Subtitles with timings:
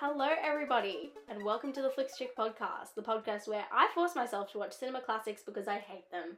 [0.00, 4.52] Hello, everybody, and welcome to the Flicks Chick podcast, the podcast where I force myself
[4.52, 6.36] to watch cinema classics because I hate them.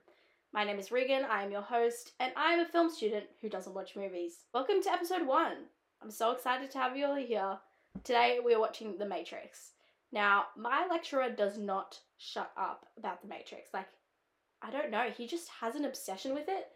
[0.50, 3.50] My name is Regan, I am your host, and I am a film student who
[3.50, 4.44] doesn't watch movies.
[4.54, 5.66] Welcome to episode one.
[6.02, 7.58] I'm so excited to have you all here.
[8.02, 9.72] Today we are watching The Matrix.
[10.10, 13.74] Now, my lecturer does not shut up about The Matrix.
[13.74, 13.88] Like,
[14.62, 16.68] I don't know, he just has an obsession with it.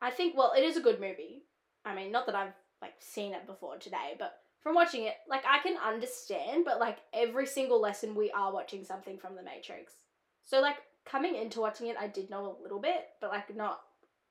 [0.00, 1.42] I think, well, it is a good movie.
[1.84, 5.44] I mean, not that I've like seen it before today, but from watching it, like
[5.46, 9.92] I can understand, but like every single lesson we are watching something from the Matrix.
[10.42, 13.82] So like coming into watching it, I did know a little bit, but like not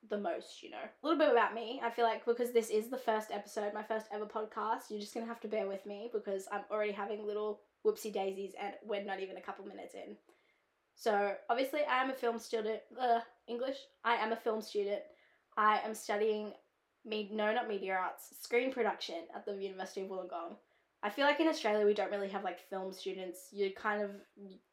[0.10, 0.78] the most, you know.
[0.78, 1.80] A little bit about me.
[1.84, 5.14] I feel like because this is the first episode, my first ever podcast, you're just
[5.14, 9.04] gonna have to bear with me because I'm already having little whoopsie daisies and we're
[9.04, 10.16] not even a couple minutes in.
[10.96, 12.80] So obviously I am a film student.
[13.00, 13.78] Uh, English.
[14.04, 15.04] I am a film student.
[15.58, 16.54] I am studying
[17.06, 20.56] me no not media arts screen production at the University of Wollongong.
[21.02, 23.50] I feel like in Australia we don't really have like film students.
[23.52, 24.12] You kind of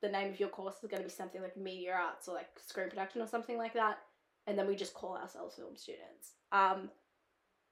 [0.01, 2.49] the name of your course is going to be something like media arts or like
[2.65, 3.99] screen production or something like that,
[4.47, 6.35] and then we just call ourselves film students.
[6.53, 6.91] Um,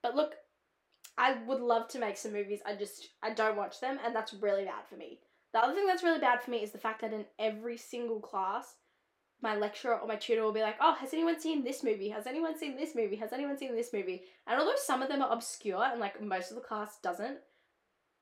[0.02, 0.34] but look,
[1.16, 2.60] I would love to make some movies.
[2.66, 5.20] I just I don't watch them, and that's really bad for me.
[5.52, 8.20] The other thing that's really bad for me is the fact that in every single
[8.20, 8.75] class
[9.41, 12.08] my lecturer or my tutor will be like, "Oh, has anyone seen this movie?
[12.08, 13.17] Has anyone seen this movie?
[13.17, 16.50] Has anyone seen this movie?" And although some of them are obscure and like most
[16.50, 17.39] of the class doesn't,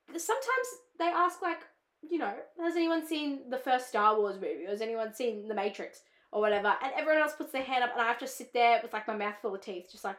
[0.08, 1.60] sometimes they ask like,
[2.02, 4.66] you know, has anyone seen the first Star Wars movie?
[4.66, 6.00] Or has anyone seen The Matrix
[6.32, 6.74] or whatever?
[6.82, 9.08] And everyone else puts their hand up, and I have to sit there with like
[9.08, 10.18] my mouth full of teeth, just like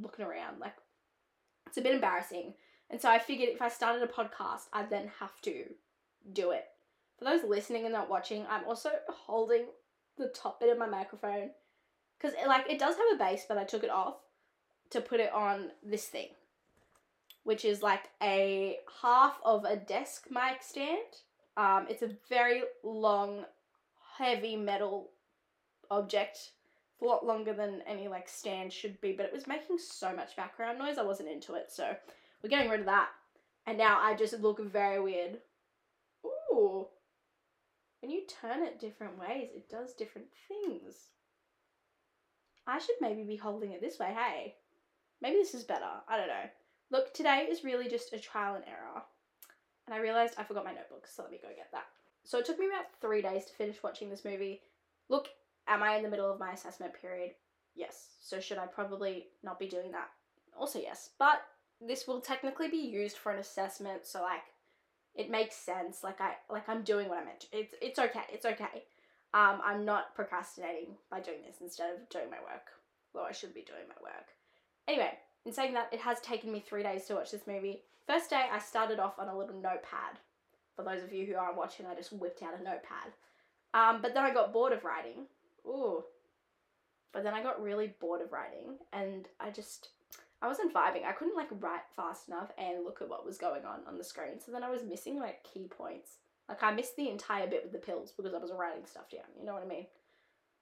[0.00, 0.60] looking around.
[0.60, 0.74] Like
[1.66, 2.54] it's a bit embarrassing.
[2.90, 5.64] And so I figured if I started a podcast, I'd then have to
[6.32, 6.64] do it.
[7.18, 9.64] For those listening and not watching, I'm also holding
[10.18, 11.50] the top bit of my microphone
[12.18, 14.16] because like it does have a base, but I took it off
[14.90, 16.28] to put it on this thing,
[17.44, 20.98] which is like a half of a desk mic stand.
[21.56, 23.44] Um, it's a very long,
[24.18, 25.10] heavy metal
[25.90, 26.50] object.
[27.02, 30.34] A lot longer than any like stand should be, but it was making so much
[30.34, 30.96] background noise.
[30.96, 31.94] I wasn't into it, so
[32.42, 33.08] we're getting rid of that.
[33.66, 35.38] And now I just look very weird.
[36.24, 36.86] Ooh
[38.06, 40.94] when you turn it different ways, it does different things.
[42.64, 44.54] I should maybe be holding it this way, hey?
[45.20, 45.90] Maybe this is better.
[46.08, 46.44] I don't know.
[46.92, 49.02] Look, today is really just a trial and error.
[49.86, 51.86] And I realised I forgot my notebook, so let me go get that.
[52.22, 54.60] So it took me about three days to finish watching this movie.
[55.08, 55.26] Look,
[55.66, 57.32] am I in the middle of my assessment period?
[57.74, 58.10] Yes.
[58.20, 60.10] So should I probably not be doing that?
[60.56, 61.10] Also, yes.
[61.18, 61.40] But
[61.80, 64.42] this will technically be used for an assessment, so like
[65.16, 66.04] it makes sense.
[66.04, 67.40] Like I like I'm doing what I meant.
[67.40, 67.58] To.
[67.58, 68.24] It's it's okay.
[68.32, 68.84] It's okay.
[69.34, 72.68] Um, I'm not procrastinating by doing this instead of doing my work.
[73.14, 74.26] Although I should be doing my work.
[74.88, 75.12] Anyway,
[75.44, 77.82] in saying that, it has taken me three days to watch this movie.
[78.06, 80.18] First day, I started off on a little notepad.
[80.76, 83.12] For those of you who aren't watching, I just whipped out a notepad.
[83.74, 85.26] Um, but then I got bored of writing.
[85.66, 86.04] Ooh.
[87.12, 89.88] But then I got really bored of writing, and I just
[90.46, 91.04] I wasn't vibing.
[91.04, 94.04] I couldn't like write fast enough and look at what was going on on the
[94.04, 94.38] screen.
[94.38, 96.18] So then I was missing like key points.
[96.48, 99.24] Like I missed the entire bit with the pills because I was writing stuff down.
[99.36, 99.86] You know what I mean?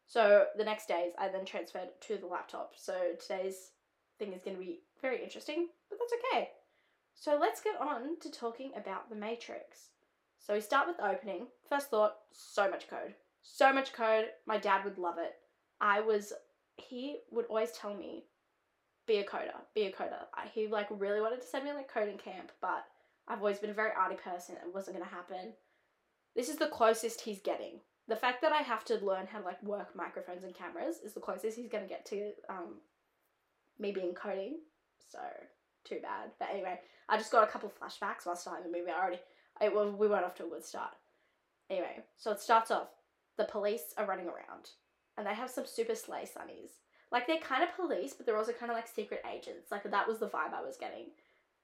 [0.06, 2.72] So the next days I then transferred to the laptop.
[2.77, 3.72] So today's
[4.19, 6.49] thing is going to be very interesting, but that's okay.
[7.15, 9.91] So let's get on to talking about the Matrix.
[10.39, 11.49] So we start with the opening.
[11.69, 13.15] First thought, so much code.
[13.43, 14.28] So much code.
[14.47, 15.34] My dad would love it.
[15.78, 16.33] I was
[16.77, 18.25] he would always tell me
[19.06, 20.25] be a coder, be a coder.
[20.53, 22.84] He like really wanted to send me like coding camp, but
[23.28, 24.56] I've always been a very arty person.
[24.56, 25.53] It wasn't gonna happen.
[26.34, 27.81] This is the closest he's getting.
[28.09, 31.15] The fact that I have to learn how to like work microphones and cameras is
[31.15, 32.81] the closest he's gonna get to um,
[33.78, 34.59] me being coding.
[35.10, 35.19] So
[35.84, 36.31] too bad.
[36.38, 38.91] But anyway, I just got a couple flashbacks while starting the movie.
[38.91, 39.21] I already,
[39.60, 40.92] it was we went off to a good start.
[41.71, 42.88] Anyway, so it starts off.
[43.36, 44.71] The police are running around,
[45.16, 46.71] and they have some super slay sunnies
[47.14, 49.70] like they're kind of police, but they're also kind of like secret agents.
[49.70, 51.06] Like that was the vibe I was getting.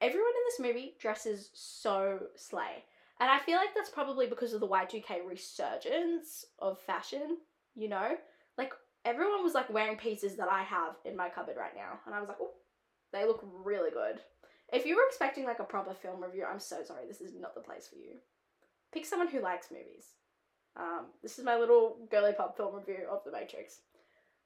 [0.01, 2.85] Everyone in this movie dresses so slay.
[3.19, 7.39] And I feel like that's probably because of the Y2K resurgence of fashion,
[7.75, 8.17] you know?
[8.57, 8.73] Like
[9.05, 11.99] everyone was like wearing pieces that I have in my cupboard right now.
[12.07, 12.53] And I was like, oh,
[13.13, 14.21] they look really good.
[14.73, 17.09] If you were expecting like a proper film review, I'm so sorry.
[17.09, 18.19] This is not the place for you.
[18.93, 20.15] Pick someone who likes movies.
[20.77, 23.81] Um, this is my little girly pop film review of The Matrix.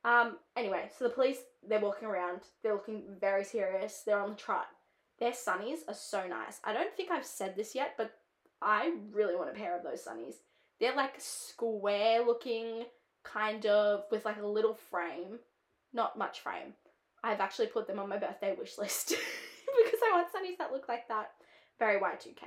[0.05, 2.43] Um, anyway, so the police, they're walking around.
[2.63, 4.03] They're looking very serious.
[4.05, 4.67] They're on the trot.
[5.19, 6.61] Their sunnies are so nice.
[6.65, 8.13] I don't think I've said this yet, but
[8.61, 10.35] I really want a pair of those sunnies.
[10.81, 12.85] They're like square looking,
[13.23, 15.39] kind of, with like a little frame.
[15.93, 16.75] Not much frame.
[17.23, 19.09] I've actually put them on my birthday wish list
[19.85, 21.31] because I want sunnies that look like that.
[21.79, 22.43] Very Y2K.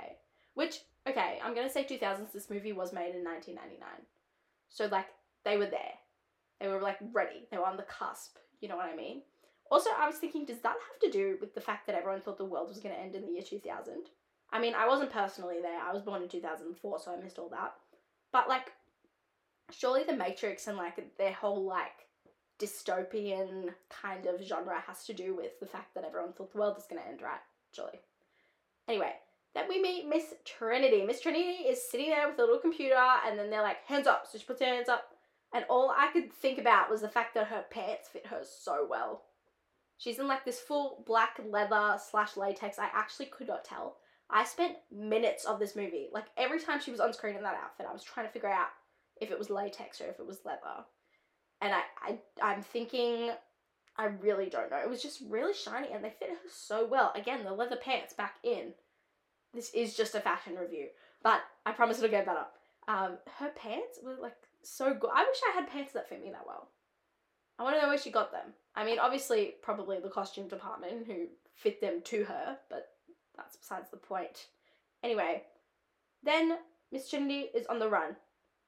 [0.54, 2.32] Which, okay, I'm gonna say 2000s.
[2.32, 3.88] This movie was made in 1999.
[4.68, 5.06] So, like,
[5.44, 5.94] they were there.
[6.60, 7.46] They were, like, ready.
[7.50, 8.36] They were on the cusp.
[8.60, 9.22] You know what I mean?
[9.70, 12.38] Also, I was thinking, does that have to do with the fact that everyone thought
[12.38, 14.10] the world was gonna end in the year 2000?
[14.50, 15.80] I mean, I wasn't personally there.
[15.80, 17.74] I was born in 2004, so I missed all that.
[18.32, 18.72] But, like,
[19.70, 22.06] surely The Matrix and, like, their whole, like,
[22.58, 26.76] dystopian kind of genre has to do with the fact that everyone thought the world
[26.76, 27.40] was going to end, right?
[27.72, 28.00] Surely.
[28.88, 29.12] Anyway,
[29.54, 31.04] then we meet Miss Trinity.
[31.04, 32.96] Miss Trinity is sitting there with a little computer,
[33.26, 34.26] and then they're like, hands up.
[34.26, 35.14] So she puts her hands up,
[35.54, 38.86] and all I could think about was the fact that her pants fit her so
[38.88, 39.22] well.
[39.96, 42.78] She's in like this full black leather slash latex.
[42.78, 43.96] I actually could not tell.
[44.30, 46.08] I spent minutes of this movie.
[46.12, 48.50] Like every time she was on screen in that outfit, I was trying to figure
[48.50, 48.68] out
[49.20, 50.84] if it was latex or if it was leather
[51.60, 53.30] and I, I I'm thinking
[53.96, 54.78] I really don't know.
[54.78, 57.12] It was just really shiny and they fit her so well.
[57.16, 58.72] Again, the leather pants back in.
[59.52, 60.88] This is just a fashion review,
[61.22, 62.44] but I promise it'll get better.
[62.86, 65.10] Um, her pants were like so good.
[65.14, 66.68] I wish I had pants that fit me that well.
[67.58, 68.52] I want to know where she got them.
[68.74, 72.88] I mean, obviously, probably the costume department who fit them to her, but
[73.36, 74.46] that's besides the point.
[75.02, 75.42] Anyway,
[76.22, 76.58] then
[76.92, 78.16] Miss Trinity is on the run.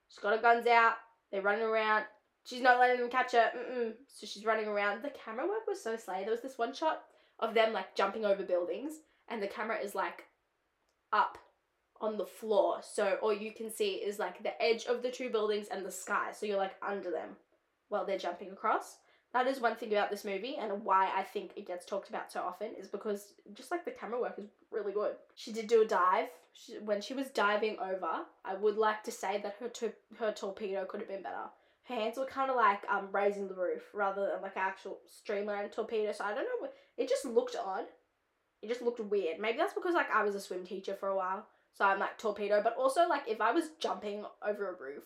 [0.09, 0.95] She's got her guns out.
[1.31, 2.05] They're running around.
[2.45, 3.51] She's not letting them catch her.
[3.57, 3.93] Mm-mm.
[4.09, 5.03] So she's running around.
[5.03, 6.23] The camera work was so slay.
[6.23, 7.03] There was this one shot
[7.39, 8.95] of them like jumping over buildings,
[9.29, 10.25] and the camera is like
[11.13, 11.39] up
[12.01, 12.81] on the floor.
[12.83, 15.91] So all you can see is like the edge of the two buildings and the
[15.91, 16.31] sky.
[16.33, 17.31] So you're like under them
[17.89, 18.97] while they're jumping across.
[19.33, 22.33] That is one thing about this movie and why I think it gets talked about
[22.33, 25.15] so often is because just like the camera work is really good.
[25.37, 26.29] She did do a dive.
[26.53, 30.33] She, when she was diving over, I would like to say that her to- her
[30.33, 31.49] torpedo could have been better
[31.91, 35.73] her hands were kind of like um raising the roof rather than like actual streamlined
[35.73, 36.13] torpedo.
[36.13, 36.69] So I don't know.
[36.97, 37.85] It just looked odd.
[38.63, 39.41] It just looked weird.
[39.41, 42.19] Maybe that's because like I was a swim teacher for a while, so I'm like
[42.19, 42.61] torpedo.
[42.63, 45.05] But also like if I was jumping over a roof,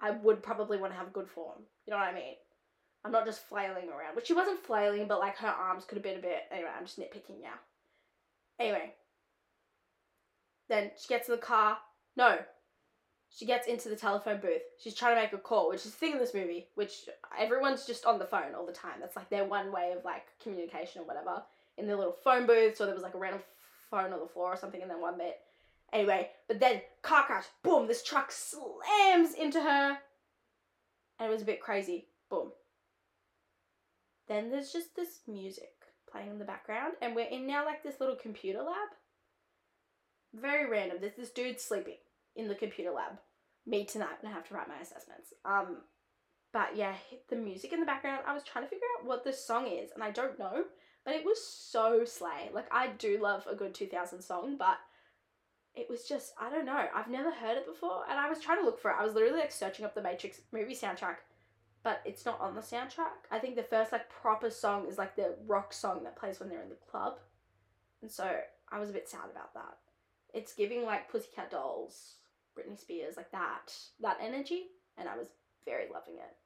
[0.00, 1.60] I would probably want to have good form.
[1.86, 2.34] You know what I mean?
[3.04, 6.04] I'm not just flailing around, which she wasn't flailing, but like her arms could have
[6.04, 6.42] been a bit.
[6.50, 7.54] Anyway, I'm just nitpicking now.
[8.60, 8.92] Anyway,
[10.68, 11.78] then she gets in the car.
[12.16, 12.38] No,
[13.34, 14.62] she gets into the telephone booth.
[14.78, 17.08] She's trying to make a call, which is the thing in this movie, which
[17.38, 19.00] everyone's just on the phone all the time.
[19.00, 21.42] That's like their one way of like communication or whatever.
[21.78, 23.40] In their little phone booths, so there was like a random
[23.90, 25.38] phone on the floor or something and then one bit.
[25.92, 29.98] Anyway, but then car crash, boom, this truck slams into her.
[31.18, 32.06] And it was a bit crazy.
[32.30, 32.50] Boom.
[34.28, 35.72] Then there's just this music
[36.10, 38.88] playing in the background, and we're in now like this little computer lab.
[40.34, 40.98] Very random.
[41.00, 41.96] There's this dude sleeping
[42.36, 43.18] in the computer lab.
[43.66, 45.34] Me tonight when I have to write my assessments.
[45.44, 45.78] Um,
[46.52, 46.94] but yeah,
[47.28, 49.90] the music in the background, I was trying to figure out what this song is,
[49.94, 50.64] and I don't know,
[51.04, 52.50] but it was so slay.
[52.52, 54.78] Like, I do love a good 2000 song, but
[55.74, 58.58] it was just, I don't know, I've never heard it before, and I was trying
[58.58, 58.96] to look for it.
[58.98, 61.16] I was literally like searching up the Matrix movie soundtrack,
[61.82, 63.26] but it's not on the soundtrack.
[63.30, 66.48] I think the first like proper song is like the rock song that plays when
[66.48, 67.18] they're in the club,
[68.02, 68.30] and so
[68.70, 69.78] I was a bit sad about that.
[70.34, 72.16] It's giving like Pussycat Dolls
[72.56, 74.64] Britney Spears, like that, that energy,
[74.98, 75.28] and I was
[75.64, 76.36] very loving it.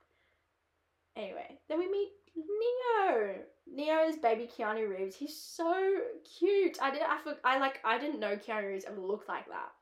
[1.16, 3.34] Anyway, then we meet Neo.
[3.66, 5.16] Neo is baby Keanu Reeves.
[5.16, 5.98] He's so
[6.38, 6.78] cute.
[6.80, 9.72] I did I, for, I like I didn't know Keanu Reeves ever looked like that.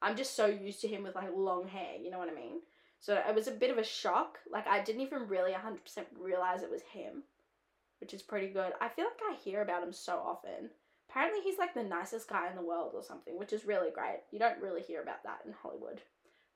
[0.00, 2.60] I'm just so used to him with like long hair, you know what I mean?
[3.00, 4.38] So it was a bit of a shock.
[4.50, 5.78] Like I didn't even really 100%
[6.18, 7.24] realize it was him,
[8.00, 8.72] which is pretty good.
[8.80, 10.70] I feel like I hear about him so often.
[11.10, 14.20] Apparently, he's like the nicest guy in the world or something, which is really great.
[14.30, 16.02] You don't really hear about that in Hollywood.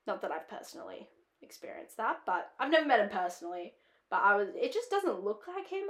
[0.06, 1.08] Not that I've personally
[1.40, 3.72] experienced that, but I've never met him personally.
[4.12, 5.84] But I was, it just doesn't look like him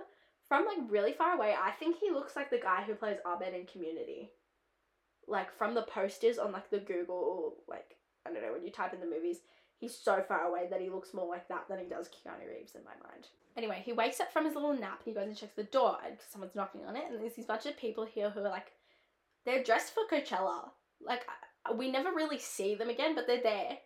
[0.48, 1.56] from like really far away.
[1.60, 4.30] I think he looks like the guy who plays Abed in Community.
[5.26, 8.94] Like from the posters on like the Google, like I don't know when you type
[8.94, 9.38] in the movies,
[9.78, 12.76] he's so far away that he looks more like that than he does Keanu Reeves
[12.76, 13.26] in my mind.
[13.56, 15.98] Anyway, he wakes up from his little nap and he goes and checks the door
[16.06, 18.70] and someone's knocking on it and there's these bunch of people here who are like,
[19.44, 20.70] they're dressed for Coachella.
[21.04, 21.26] Like
[21.76, 23.78] we never really see them again, but they're there,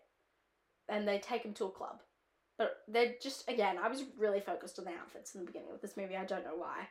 [0.91, 2.01] and they take him to a club.
[2.59, 5.81] But they're just again, I was really focused on the outfits in the beginning of
[5.81, 6.17] this movie.
[6.17, 6.89] I don't know why.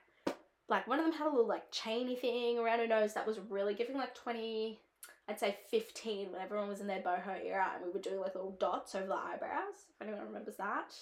[0.67, 3.39] Like one of them had a little like chainy thing around her nose that was
[3.49, 4.79] really giving like twenty
[5.27, 8.35] I'd say 15 when everyone was in their boho era and we were doing like
[8.35, 10.93] little dots over the eyebrows, if anyone remembers that.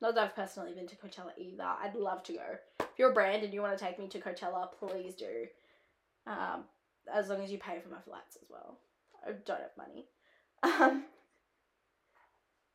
[0.00, 1.62] Not that I've personally been to Coachella either.
[1.62, 2.58] I'd love to go.
[2.80, 5.46] If you're a brand and you want to take me to Coachella, please do.
[6.26, 6.64] Um,
[7.12, 8.78] as long as you pay for my flights as well.
[9.26, 10.06] I don't have money.
[10.60, 11.04] Um,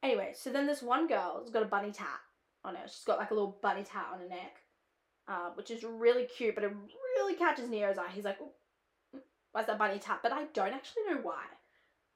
[0.03, 2.19] anyway, so then this one girl's got a bunny tat
[2.63, 2.83] on her.
[2.87, 4.57] She's got like a little bunny tat on her neck,
[5.27, 6.73] uh, which is really cute, but it
[7.15, 8.11] really catches Neo's eye.
[8.13, 8.37] He's like,
[9.51, 10.19] why's that bunny tat?
[10.21, 11.43] But I don't actually know why.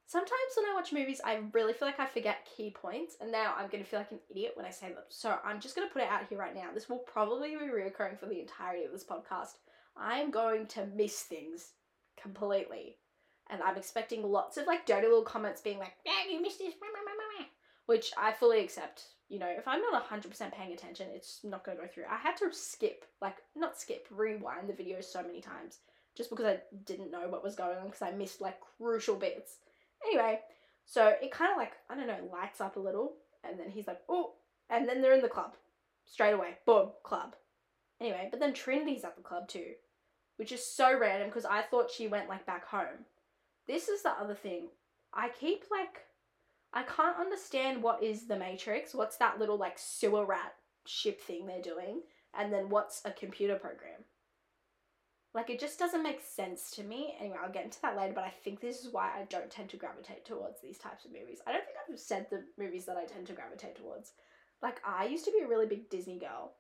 [0.08, 3.54] sometimes when I watch movies, I really feel like I forget key points, and now
[3.58, 5.04] I'm gonna feel like an idiot when I say them.
[5.10, 6.70] So I'm just gonna put it out here right now.
[6.74, 9.58] This will probably be reoccurring for the entirety of this podcast.
[9.96, 11.74] I'm going to miss things
[12.22, 12.98] completely.
[13.50, 16.74] And I'm expecting lots of like dirty little comments being like, yeah, you missed this,
[17.88, 19.04] which I fully accept.
[19.28, 22.06] You know, if I'm not 100% paying attention, it's not going to go through.
[22.10, 25.80] I had to skip, like, not skip, rewind the video so many times
[26.18, 29.58] just because I didn't know what was going on because I missed like crucial bits.
[30.06, 30.40] Anyway,
[30.86, 33.14] so it kind of like, I don't know, lights up a little.
[33.44, 34.34] And then he's like, oh,
[34.70, 35.54] and then they're in the club
[36.06, 36.58] straight away.
[36.66, 37.36] Boom, club.
[38.02, 39.74] Anyway, but then Trinity's at the club too,
[40.38, 43.06] which is so random because I thought she went like back home.
[43.68, 44.70] This is the other thing.
[45.14, 46.02] I keep like,
[46.74, 48.94] I can't understand what is the Matrix.
[48.94, 50.54] What's that little like sewer rat
[50.86, 52.02] ship thing they're doing?
[52.38, 54.04] And then what's a computer program?
[55.34, 57.16] Like it just doesn't make sense to me.
[57.20, 59.70] Anyway, I'll get into that later, but I think this is why I don't tend
[59.70, 61.42] to gravitate towards these types of movies.
[61.46, 64.14] I don't think I've said the movies that I tend to gravitate towards.
[64.62, 66.54] Like I used to be a really big Disney girl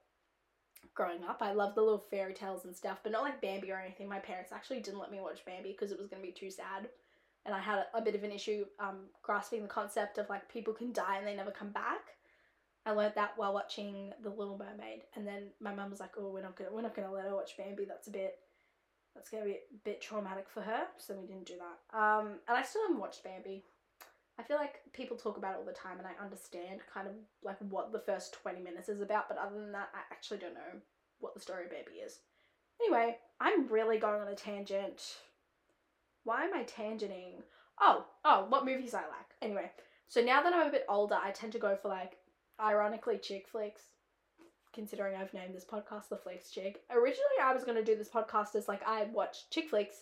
[0.94, 1.42] growing up.
[1.42, 4.08] I loved the little fairy tales and stuff, but not like Bambi or anything.
[4.08, 6.52] My parents actually didn't let me watch Bambi because it was going to be too
[6.52, 6.90] sad.
[7.48, 10.48] And I had a, a bit of an issue um, grasping the concept of like
[10.50, 12.02] people can die and they never come back.
[12.86, 16.30] I learned that while watching The Little Mermaid, and then my mum was like, "Oh,
[16.30, 17.84] we're not gonna, we're not gonna let her watch Bambi.
[17.84, 18.36] That's a bit,
[19.14, 21.98] that's gonna be a bit traumatic for her." So we didn't do that.
[21.98, 23.66] Um, and I still haven't watched Bambi.
[24.40, 27.14] I feel like people talk about it all the time, and I understand kind of
[27.44, 30.54] like what the first twenty minutes is about, but other than that, I actually don't
[30.54, 30.80] know
[31.20, 32.20] what the story of Bambi is.
[32.80, 35.18] Anyway, I'm really going on a tangent.
[36.28, 37.42] Why am I tangenting?
[37.80, 39.32] Oh, oh, what movies I like.
[39.42, 39.72] Anyway,
[40.10, 42.18] so now that I'm a bit older, I tend to go for like,
[42.60, 43.84] ironically, chick flicks.
[44.74, 46.82] Considering I've named this podcast The Flicks Chick.
[46.92, 50.02] Originally, I was going to do this podcast as like I watch chick flicks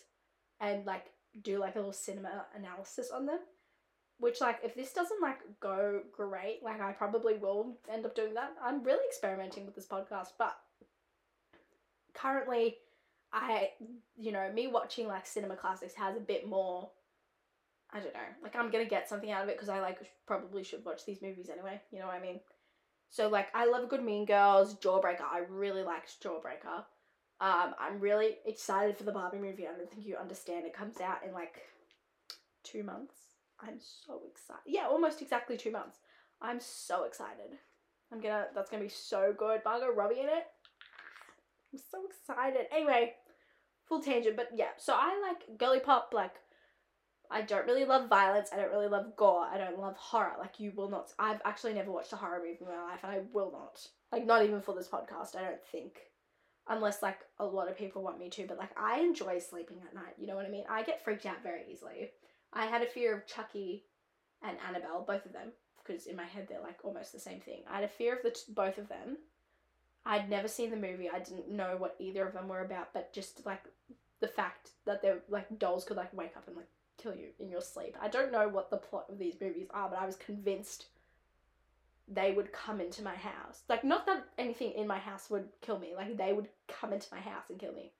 [0.60, 1.04] and like
[1.42, 3.38] do like a little cinema analysis on them.
[4.18, 8.34] Which, like, if this doesn't like go great, like I probably will end up doing
[8.34, 8.52] that.
[8.60, 10.56] I'm really experimenting with this podcast, but
[12.14, 12.78] currently
[13.32, 13.70] I
[14.16, 16.90] you know, me watching like cinema classics has a bit more
[17.90, 18.20] I don't know.
[18.42, 21.22] Like I'm to get something out of it because I like probably should watch these
[21.22, 22.40] movies anyway, you know what I mean?
[23.10, 25.22] So like I love a good Mean Girls, Jawbreaker.
[25.22, 26.84] I really liked Jawbreaker.
[27.40, 29.66] Um I'm really excited for the Barbie movie.
[29.66, 30.66] I don't think you understand.
[30.66, 31.62] It comes out in like
[32.64, 33.14] 2 months.
[33.60, 34.62] I'm so excited.
[34.66, 35.98] Yeah, almost exactly 2 months.
[36.40, 37.58] I'm so excited.
[38.12, 39.60] I'm gonna that's gonna be so good.
[39.64, 40.46] Margot Robbie in it.
[41.76, 42.66] I'm so excited.
[42.72, 43.12] Anyway,
[43.86, 44.70] full tangent, but yeah.
[44.78, 46.12] So I like girly pop.
[46.14, 46.34] Like,
[47.30, 48.50] I don't really love violence.
[48.52, 49.46] I don't really love gore.
[49.46, 50.34] I don't love horror.
[50.38, 51.12] Like, you will not.
[51.18, 53.86] I've actually never watched a horror movie in my life, and I will not.
[54.12, 55.36] Like, not even for this podcast.
[55.36, 55.98] I don't think,
[56.68, 58.46] unless like a lot of people want me to.
[58.46, 60.14] But like, I enjoy sleeping at night.
[60.18, 60.64] You know what I mean?
[60.70, 62.10] I get freaked out very easily.
[62.52, 63.84] I had a fear of Chucky
[64.42, 65.52] and Annabelle, both of them,
[65.84, 67.64] because in my head they're like almost the same thing.
[67.68, 69.18] I had a fear of the t- both of them
[70.06, 71.10] I'd never seen the movie.
[71.12, 73.64] I didn't know what either of them were about, but just like
[74.20, 77.50] the fact that they're like dolls could like wake up and like kill you in
[77.50, 77.96] your sleep.
[78.00, 80.86] I don't know what the plot of these movies are, but I was convinced
[82.08, 83.62] they would come into my house.
[83.68, 87.08] Like not that anything in my house would kill me, like they would come into
[87.12, 87.90] my house and kill me.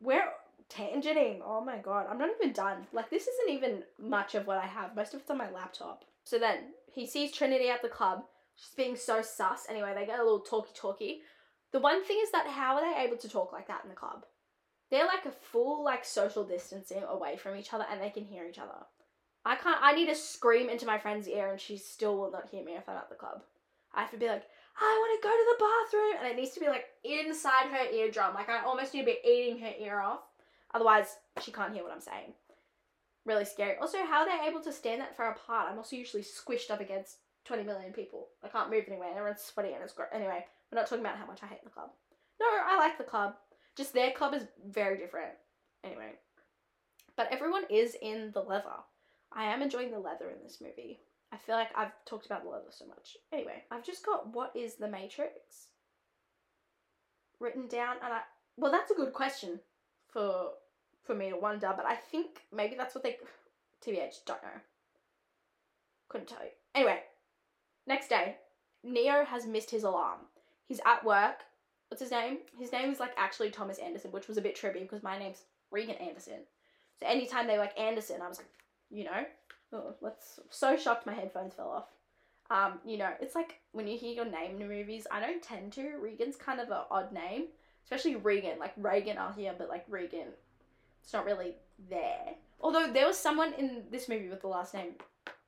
[0.00, 0.28] We're
[0.68, 1.40] tangenting.
[1.44, 2.86] Oh my god, I'm not even done.
[2.92, 4.96] Like this isn't even much of what I have.
[4.96, 6.04] Most of it's on my laptop.
[6.24, 6.58] So then
[6.92, 8.24] he sees Trinity at the club
[8.56, 9.66] She's being so sus.
[9.68, 11.20] Anyway, they get a little talky talky.
[11.72, 13.96] The one thing is that how are they able to talk like that in the
[13.96, 14.24] club?
[14.90, 18.44] They're like a full like social distancing away from each other and they can hear
[18.46, 18.84] each other.
[19.44, 22.50] I can't I need to scream into my friend's ear and she still will not
[22.50, 23.42] hear me if I'm at the club.
[23.94, 24.44] I have to be like,
[24.78, 27.90] I want to go to the bathroom and it needs to be like inside her
[27.90, 28.34] eardrum.
[28.34, 30.20] Like I almost need to be eating her ear off.
[30.74, 32.34] Otherwise she can't hear what I'm saying.
[33.24, 33.76] Really scary.
[33.80, 35.70] Also, how are they able to stand that far apart?
[35.70, 38.28] I'm also usually squished up against 20 million people.
[38.42, 40.08] I can't move anywhere everyone's sweaty and it's great.
[40.12, 41.90] Anyway, we're not talking about how much I hate the club.
[42.40, 43.34] No, I like the club.
[43.76, 45.32] Just their club is very different.
[45.84, 46.12] Anyway.
[47.16, 48.68] But everyone is in the leather.
[49.32, 51.00] I am enjoying the leather in this movie.
[51.32, 53.16] I feel like I've talked about the leather so much.
[53.32, 55.68] Anyway, I've just got what is the Matrix
[57.40, 58.20] written down and I
[58.56, 59.58] well that's a good question
[60.08, 60.50] for
[61.02, 63.16] for me to wonder, but I think maybe that's what they
[63.84, 64.60] TBH, don't know.
[66.08, 66.50] Couldn't tell you.
[66.74, 67.00] Anyway,
[67.86, 68.36] Next day,
[68.84, 70.20] Neo has missed his alarm.
[70.66, 71.40] He's at work.
[71.88, 72.38] What's his name?
[72.58, 75.42] His name is like actually Thomas Anderson, which was a bit trippy because my name's
[75.70, 76.40] Regan Anderson.
[77.00, 78.48] So anytime they like Anderson, I was like,
[78.90, 79.24] you know,
[79.72, 80.40] oh, let's.
[80.50, 81.88] So shocked my headphones fell off.
[82.50, 85.72] Um, you know, it's like when you hear your name in movies, I don't tend
[85.72, 85.96] to.
[86.00, 87.44] Regan's kind of an odd name,
[87.84, 88.58] especially Regan.
[88.58, 90.28] Like Reagan, I'll hear, but like Regan,
[91.02, 91.54] It's not really
[91.90, 92.34] there.
[92.60, 94.92] Although there was someone in this movie with the last name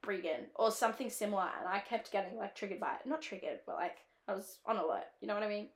[0.07, 3.07] Regan or something similar, and I kept getting like triggered by it.
[3.07, 5.05] Not triggered, but like I was on alert.
[5.21, 5.69] You know what I mean?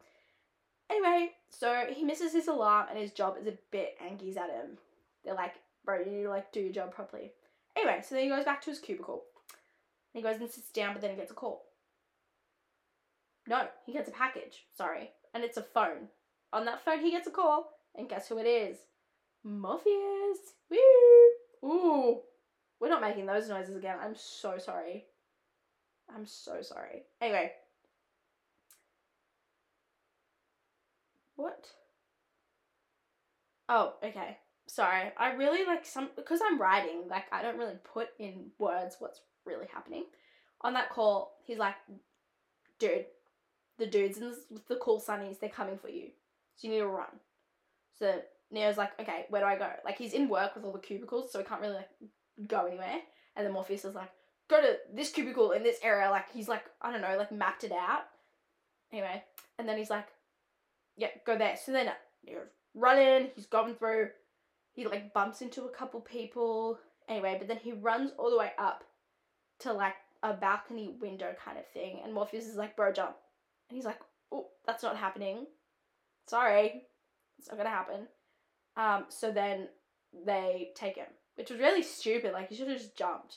[0.90, 4.78] Anyway, so he misses his alarm, and his job is a bit angries at him.
[5.24, 5.54] They're like,
[5.84, 7.32] "Bro, you need to like do your job properly."
[7.76, 9.24] Anyway, so then he goes back to his cubicle.
[10.12, 11.66] He goes and sits down, but then he gets a call.
[13.46, 14.66] No, he gets a package.
[14.76, 16.08] Sorry, and it's a phone.
[16.52, 18.78] On that phone, he gets a call, and guess who it is?
[19.44, 20.54] Morpheus.
[20.70, 21.68] Woo!
[21.68, 22.20] Ooh,
[22.80, 23.96] we're not making those noises again.
[24.02, 25.06] I'm so sorry.
[26.14, 27.02] I'm so sorry.
[27.20, 27.52] Anyway.
[31.36, 31.66] What?
[33.68, 34.38] Oh, okay.
[34.66, 35.12] Sorry.
[35.16, 39.20] I really like some because I'm writing, like I don't really put in words what's
[39.44, 40.04] really happening.
[40.62, 41.74] On that call, he's like,
[42.78, 43.06] dude,
[43.78, 44.34] the dudes and
[44.68, 46.08] the cool sunnies, they're coming for you.
[46.56, 47.06] So you need to run.
[47.98, 48.20] So
[48.50, 49.70] Neo's like, okay, where do I go?
[49.84, 51.90] Like he's in work with all the cubicles, so he can't really like
[52.46, 53.00] go anywhere.
[53.36, 54.10] And then Morpheus is like,
[54.48, 56.10] go to this cubicle in this area.
[56.10, 58.02] Like he's like, I don't know, like mapped it out.
[58.92, 59.22] Anyway,
[59.58, 60.06] and then he's like,
[60.96, 61.56] yeah, go there.
[61.62, 61.90] So then
[62.24, 64.10] you're running, he's going through.
[64.72, 66.78] He like bumps into a couple people.
[67.08, 68.84] Anyway, but then he runs all the way up
[69.60, 72.00] to like a balcony window kind of thing.
[72.04, 73.16] And Morpheus is like, bro, jump.
[73.68, 74.00] And he's like,
[74.32, 75.46] oh, that's not happening.
[76.26, 76.82] Sorry.
[77.38, 78.08] It's not gonna happen.
[78.76, 79.68] Um, so then
[80.26, 81.06] they take him,
[81.38, 82.32] which was really stupid.
[82.32, 83.36] Like, he should have just jumped.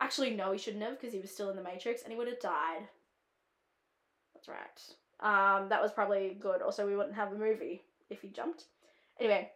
[0.00, 2.28] Actually, no, he shouldn't have because he was still in the Matrix and he would
[2.28, 2.88] have died.
[4.34, 5.60] That's right.
[5.60, 6.62] Um, that was probably good.
[6.62, 8.64] Also, we wouldn't have a movie if he jumped.
[9.20, 9.50] Anyway,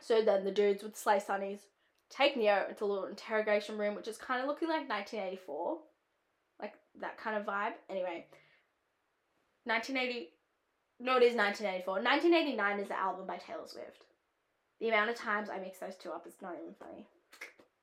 [0.00, 1.60] so then the dudes would Slay Sunnies
[2.08, 5.78] take Neo into a little interrogation room, which is kind of looking like 1984.
[6.60, 7.72] Like that kind of vibe.
[7.90, 8.26] Anyway,
[9.64, 10.30] 1980.
[11.00, 11.94] No, it is 1984.
[11.94, 14.04] 1989 is the album by Taylor Swift.
[14.84, 17.06] The amount of times I mix those two up is not even funny.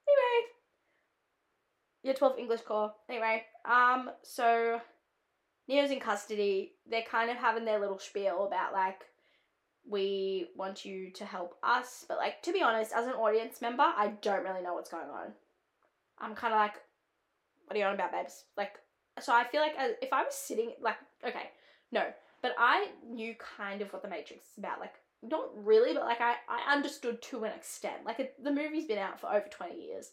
[0.08, 0.48] Anyway,
[2.04, 2.94] year 12 English core.
[3.10, 4.80] Anyway, um, so
[5.68, 6.74] Neo's in custody.
[6.88, 9.00] They're kind of having their little spiel about like,
[9.90, 13.82] we want you to help us, but like, to be honest, as an audience member,
[13.82, 15.34] I don't really know what's going on.
[16.20, 16.76] I'm kind of like,
[17.66, 18.44] what are you on about, babes?
[18.58, 18.74] Like,
[19.20, 21.50] so I feel like as, if I was sitting, like, okay,
[21.92, 22.04] no,
[22.44, 24.80] but I knew kind of what the Matrix is about.
[24.80, 28.06] Like, not really, but like I, I understood to an extent.
[28.06, 30.12] Like it, the movie's been out for over 20 years.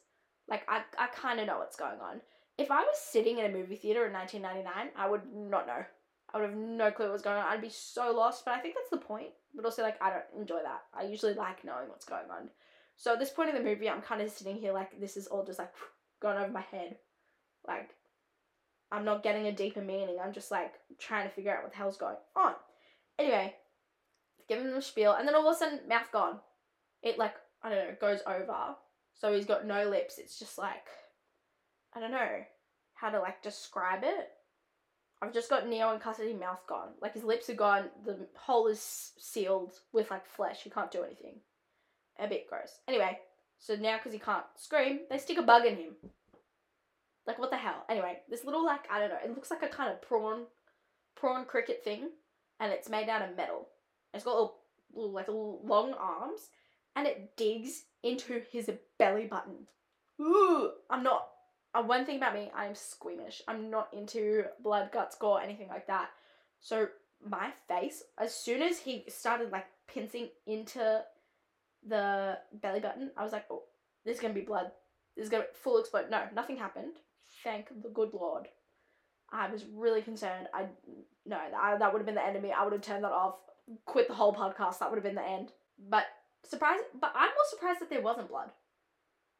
[0.49, 2.21] Like I, I kind of know what's going on.
[2.57, 5.85] If I was sitting in a movie theater in 1999, I would not know.
[6.33, 7.45] I would have no clue what was going on.
[7.45, 9.31] I'd be so lost, but I think that's the point.
[9.55, 10.83] But also, like, I don't enjoy that.
[10.93, 12.51] I usually like knowing what's going on.
[12.97, 15.27] So at this point in the movie, I'm kind of sitting here like this is
[15.29, 15.73] all just like
[16.21, 16.97] going over my head.
[17.67, 17.91] Like,
[18.93, 20.19] I'm not getting a deeper meaning.
[20.23, 22.53] I'm just like trying to figure out what the hell's going on.
[23.19, 23.55] Anyway,
[24.49, 26.39] giving them spiel, and then all of a sudden, mouth gone.
[27.03, 28.77] It like I don't know goes over,
[29.15, 30.19] so he's got no lips.
[30.19, 30.87] It's just like
[31.95, 32.45] I don't know
[32.95, 34.31] how to like describe it.
[35.21, 36.91] I've just got Neo in custody, mouth gone.
[37.01, 37.87] Like his lips are gone.
[38.05, 40.63] The hole is sealed with like flesh.
[40.63, 41.41] He can't do anything.
[42.21, 42.79] A bit gross.
[42.87, 43.19] Anyway,
[43.59, 45.93] so now because he can't scream, they stick a bug in him.
[47.27, 47.85] Like what the hell?
[47.89, 49.19] Anyway, this little like I don't know.
[49.25, 50.47] It looks like a kind of prawn,
[51.17, 52.11] prawn cricket thing,
[52.61, 53.69] and it's made out of metal.
[54.15, 54.57] It's got little
[54.95, 56.49] like little long arms,
[56.97, 59.67] and it digs into his belly button.
[60.21, 61.29] Ooh, I'm not.
[61.75, 63.43] Uh, one thing about me, I'm squeamish.
[63.47, 66.09] I'm not into blood, guts, gore, anything like that.
[66.61, 66.89] So
[67.25, 71.03] my face, as soon as he started like pincing into
[71.87, 73.65] the belly button, I was like, oh,
[74.05, 74.71] there's gonna be blood.
[75.17, 76.11] There's gonna full explode.
[76.11, 76.95] No, nothing happened.
[77.45, 78.49] Thank the good Lord.
[79.31, 80.49] I was really concerned.
[80.55, 80.67] I
[81.27, 82.53] no, that, that would have been the end of me.
[82.53, 83.35] I would have turned that off
[83.85, 84.79] quit the whole podcast.
[84.79, 85.53] That would have been the end.
[85.89, 86.05] But
[86.45, 88.51] surprise, but I'm more surprised that there wasn't blood,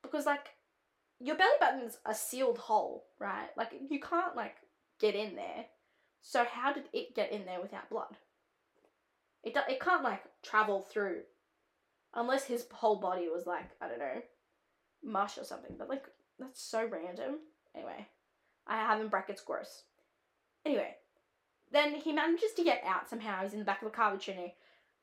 [0.03, 0.49] because like
[1.21, 3.49] your belly button's a sealed hole, right?
[3.57, 4.57] Like you can't like
[5.01, 5.67] get in there.
[6.21, 8.17] So how did it get in there without blood?
[9.43, 11.23] It do- it can't like travel through,
[12.15, 14.23] unless his whole body was like I don't know,
[15.03, 15.77] mush or something.
[15.79, 16.05] But like
[16.39, 17.39] that's so random.
[17.75, 18.07] Anyway,
[18.67, 19.85] I have in brackets gross.
[20.67, 20.95] Anyway,
[21.73, 23.43] then he manages to get out somehow.
[23.43, 24.53] He's in the back of a car with Trini.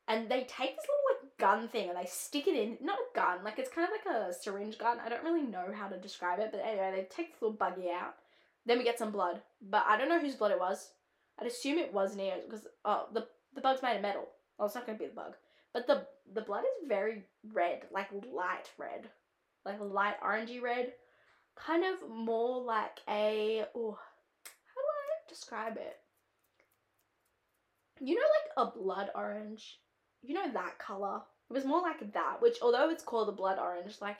[0.08, 3.16] And they take this little like gun thing and they stick it in not a
[3.16, 4.98] gun, like it's kind of like a syringe gun.
[5.04, 7.90] I don't really know how to describe it, but anyway, they take this little buggy
[7.90, 8.14] out.
[8.64, 9.42] Then we get some blood.
[9.60, 10.90] But I don't know whose blood it was.
[11.38, 14.28] I'd assume it was Neo's because oh the the bug's made of metal.
[14.58, 15.34] Well it's not gonna be the bug.
[15.72, 19.08] But the the blood is very red, like light red.
[19.64, 20.92] Like light orangey red.
[21.56, 25.96] Kind of more like a oh how do I describe it?
[28.00, 29.78] You know like a blood orange
[30.26, 33.58] you know that color It was more like that, which although it's called a blood
[33.58, 34.18] orange, like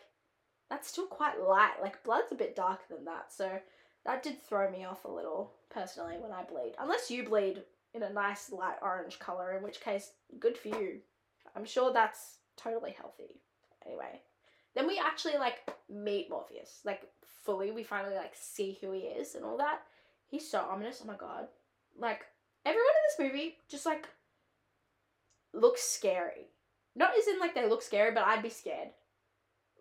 [0.71, 1.75] that's still quite light.
[1.83, 3.59] Like blood's a bit darker than that, so
[4.05, 6.75] that did throw me off a little personally when I bleed.
[6.79, 7.63] Unless you bleed
[7.95, 11.01] in a nice light orange color, in which case, good for you.
[11.57, 13.41] I'm sure that's totally healthy.
[13.85, 14.21] Anyway,
[14.75, 17.03] then we actually like meet Morpheus, like
[17.45, 17.73] fully.
[17.73, 19.81] We finally like see who he is and all that.
[20.29, 21.01] He's so ominous.
[21.03, 21.49] Oh my god,
[21.99, 22.27] like
[22.67, 24.09] everyone in this movie just like
[25.55, 26.49] looks scary.
[26.95, 28.89] Not as in like they look scary, but I'd be scared.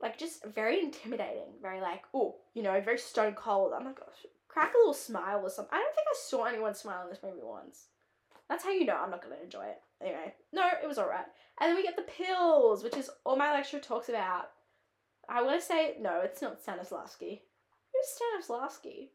[0.02, 3.74] Like just very intimidating, very like, oh, you know, very stone cold.
[3.76, 4.00] I'm like,
[4.48, 5.74] crack a little smile or something.
[5.74, 7.88] I don't think I saw anyone smile in this movie once.
[8.48, 9.82] That's how you know I'm not gonna enjoy it.
[10.02, 11.26] Anyway, no, it was alright.
[11.60, 14.50] And then we get the pills, which is all my lecturer talks about.
[15.28, 17.42] I want to say no, it's not Stanislavski.
[17.92, 19.10] Who's Stanislavski?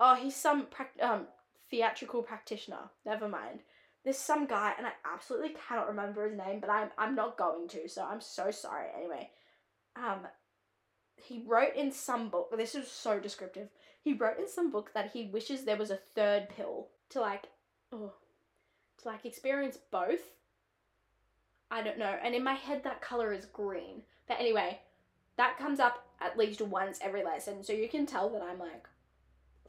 [0.00, 0.68] Oh, he's some
[1.02, 1.26] um
[1.70, 2.90] theatrical practitioner.
[3.04, 3.60] Never mind.
[4.04, 7.68] There's some guy, and I absolutely cannot remember his name, but I'm I'm not going
[7.68, 8.86] to, so I'm so sorry.
[8.96, 9.30] Anyway,
[9.96, 10.26] um,
[11.16, 12.56] he wrote in some book.
[12.56, 13.68] This is so descriptive.
[14.00, 17.48] He wrote in some book that he wishes there was a third pill to like,
[17.92, 18.12] oh,
[19.02, 20.20] to like experience both.
[21.70, 22.16] I don't know.
[22.22, 24.02] And in my head, that color is green.
[24.26, 24.78] But anyway,
[25.36, 28.86] that comes up at least once every lesson, so you can tell that I'm like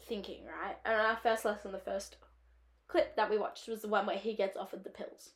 [0.08, 0.76] thinking, right?
[0.86, 2.18] And our first lesson, the first
[2.88, 5.32] clip that we watched was the one where he gets offered the pills.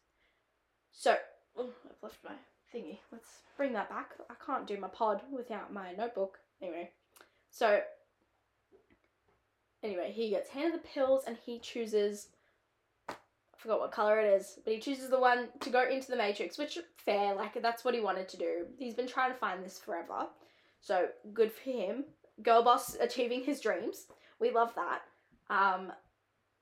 [0.92, 1.16] So,
[1.58, 2.32] oh, I've left my
[2.74, 3.00] thingy.
[3.12, 4.12] Let's bring that back.
[4.30, 6.40] I can't do my pod without my notebook.
[6.62, 6.92] Anyway,
[7.50, 7.82] so
[9.84, 12.30] anyway, he gets handed the pills and he chooses.
[13.10, 13.16] I
[13.58, 16.58] forgot what color it is, but he chooses the one to go into the Matrix,
[16.58, 18.66] which fair, like that's what he wanted to do.
[18.78, 20.28] He's been trying to find this forever,
[20.82, 22.06] so good for him.
[22.42, 24.08] Girl boss achieving his dreams.
[24.44, 25.04] We love that.
[25.50, 25.94] Um,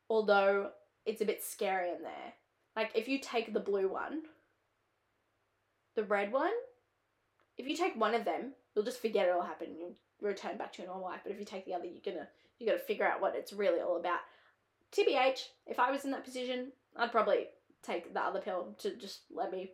[0.08, 0.70] although
[1.04, 2.34] it's a bit scary in there.
[2.76, 4.22] Like if you take the blue one,
[5.96, 6.52] the red one,
[7.58, 10.60] if you take one of them, you'll just forget it all happened and you'll return
[10.60, 11.22] back to your normal life.
[11.24, 12.28] But if you take the other, you're gonna
[12.60, 14.20] you gotta figure out what it's really all about.
[14.91, 17.48] TBH, if I was in that position, I'd probably
[17.82, 19.72] take the other pill to just let me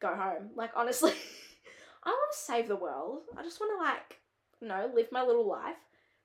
[0.00, 0.50] go home.
[0.54, 1.14] Like honestly,
[2.04, 3.22] I want to save the world.
[3.36, 4.20] I just want to like,
[4.60, 5.74] you know, live my little life.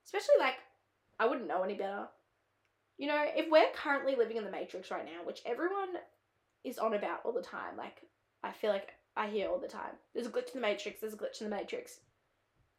[0.05, 0.55] Especially like,
[1.19, 2.07] I wouldn't know any better
[2.99, 5.95] you know, if we're currently living in the Matrix right now, which everyone
[6.65, 8.01] is on about all the time, like
[8.43, 11.13] I feel like I hear all the time, there's a glitch in the Matrix, there's
[11.13, 12.01] a glitch in the Matrix.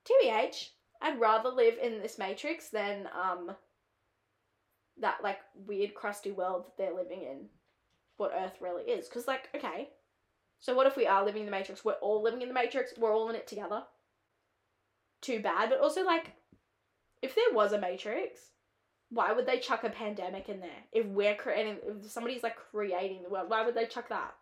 [0.05, 0.69] TBH,
[1.01, 3.53] I'd rather live in this Matrix than um
[5.01, 7.47] that like weird crusty world that they're living in,
[8.19, 9.09] what Earth really is.
[9.09, 9.89] Because like, okay,
[10.61, 11.83] so what if we are living in the Matrix?
[11.83, 12.93] We're all living in the Matrix.
[12.99, 13.85] We're all in it together.
[15.23, 16.33] Too bad, but also like,
[17.23, 18.41] if there was a Matrix,
[19.11, 20.71] why would they chuck a pandemic in there?
[20.93, 24.35] If we're creating, if somebody's like creating the world, why would they chuck that?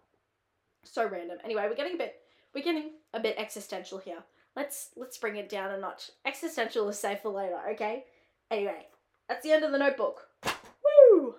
[0.85, 1.39] So random.
[1.45, 2.17] Anyway, we're getting a bit,
[2.55, 4.23] we're getting a bit existential here.
[4.55, 6.11] Let's let's bring it down a notch.
[6.25, 8.05] Existential is safe for later, okay?
[8.51, 8.87] Anyway,
[9.29, 10.29] that's the end of the notebook.
[10.45, 11.35] Woo!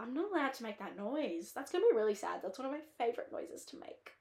[0.00, 1.52] I'm not allowed to make that noise.
[1.54, 2.40] That's gonna be really sad.
[2.42, 4.12] That's one of my favorite noises to make.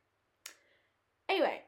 [1.27, 1.61] Anyway,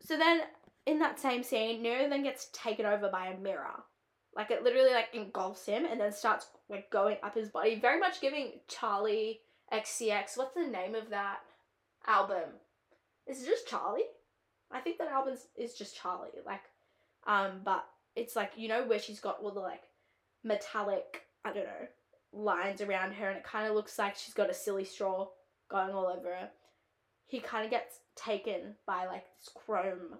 [0.00, 0.42] so then
[0.86, 3.84] in that same scene, Neo then gets taken over by a mirror
[4.36, 8.00] like it literally like engulfs him and then starts like going up his body, very
[8.00, 9.38] much giving Charli
[9.72, 10.36] XCX.
[10.36, 11.38] What's the name of that
[12.06, 12.50] album?
[13.26, 14.02] Is it just Charli?
[14.72, 16.28] I think that album is just Charli.
[16.44, 16.62] Like,
[17.26, 17.84] um, but
[18.16, 19.84] it's like you know where she's got all the like
[20.42, 21.88] metallic, I don't know,
[22.32, 25.28] lines around her, and it kind of looks like she's got a silly straw
[25.70, 26.50] going all over her.
[27.26, 30.18] He kind of gets taken by like this chrome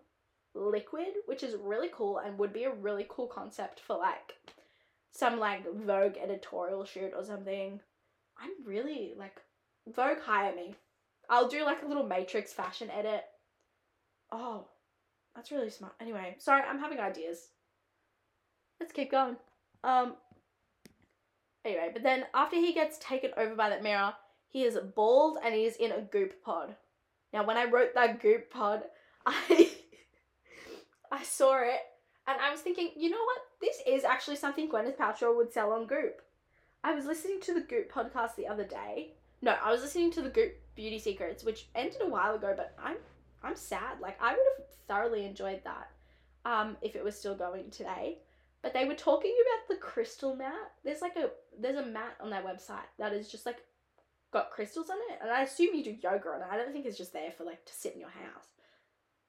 [0.55, 4.35] liquid, which is really cool and would be a really cool concept for like
[5.11, 7.81] some like Vogue editorial shoot or something.
[8.39, 9.41] I'm really like
[9.95, 10.75] Vogue hire me.
[11.29, 13.25] I'll do like a little Matrix fashion edit.
[14.31, 14.67] Oh,
[15.35, 15.95] that's really smart.
[16.01, 17.49] Anyway, sorry, I'm having ideas.
[18.81, 19.37] Let's keep going.
[19.83, 20.15] Um
[21.65, 24.15] anyway, but then after he gets taken over by that mirror,
[24.49, 26.75] he is bald and he is in a goop pod.
[27.33, 28.83] Now when I wrote that goop pod,
[29.27, 29.71] I
[31.15, 31.81] I saw it
[32.27, 33.39] and I was thinking, you know what?
[33.61, 36.23] This is actually something Gwyneth Paltrow would sell on Goop.
[36.83, 39.13] I was listening to the Goop podcast the other day.
[39.41, 42.75] No, I was listening to the Goop Beauty Secrets, which ended a while ago, but
[42.83, 42.97] I'm
[43.45, 44.01] I'm sad.
[44.01, 45.91] Like I would have thoroughly enjoyed that
[46.45, 48.19] um, if it was still going today.
[48.63, 50.73] But they were talking about the crystal mat.
[50.83, 53.59] There's like a there's a mat on their website that is just like
[54.33, 56.49] got crystals on it, and I assume you do yoga on it.
[56.51, 58.54] I don't think it's just there for like to sit in your house.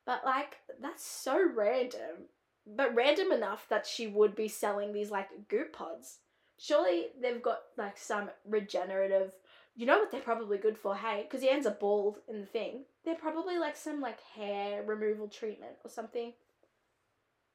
[0.06, 2.30] But like that's so random.
[2.68, 6.20] But random enough that she would be selling these like goop pods.
[6.58, 9.32] Surely they've got like some regenerative
[9.76, 11.24] You know what they're probably good for, hey?
[11.24, 12.86] Because he ends up bald in the thing.
[13.04, 16.34] They're probably like some like hair removal treatment or something.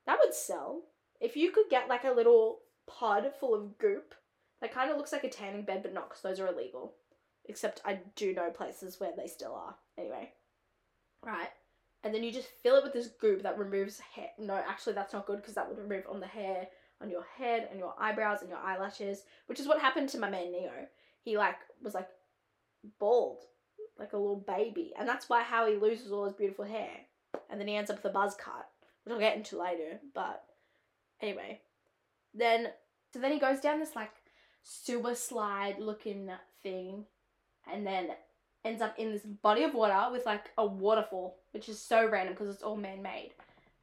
[0.06, 0.82] That would sell.
[1.20, 4.14] If you could get like a little pod full of goop
[4.60, 6.94] that kind of looks like a tanning bed, but not because those are illegal.
[7.46, 9.76] Except I do know places where they still are.
[9.98, 10.32] Anyway.
[11.24, 11.48] Right.
[12.02, 14.28] And then you just fill it with this goop that removes hair.
[14.38, 16.66] No, actually, that's not good because that would remove on the hair,
[17.02, 20.30] on your head, and your eyebrows, and your eyelashes, which is what happened to my
[20.30, 20.86] man Neo.
[21.22, 22.08] He, like, was like
[22.98, 23.44] bald,
[23.98, 24.92] like a little baby.
[24.98, 26.90] And that's why how he loses all his beautiful hair.
[27.50, 28.66] And then he ends up with a buzz cut,
[29.04, 30.00] which I'll get into later.
[30.14, 30.42] But
[31.20, 31.60] anyway.
[32.32, 32.68] Then,
[33.12, 34.12] so then he goes down this, like,
[34.62, 36.30] sewer slide looking
[36.62, 37.04] thing
[37.70, 38.08] and then
[38.64, 42.34] ends up in this body of water with like a waterfall, which is so random
[42.34, 43.30] because it's all man made.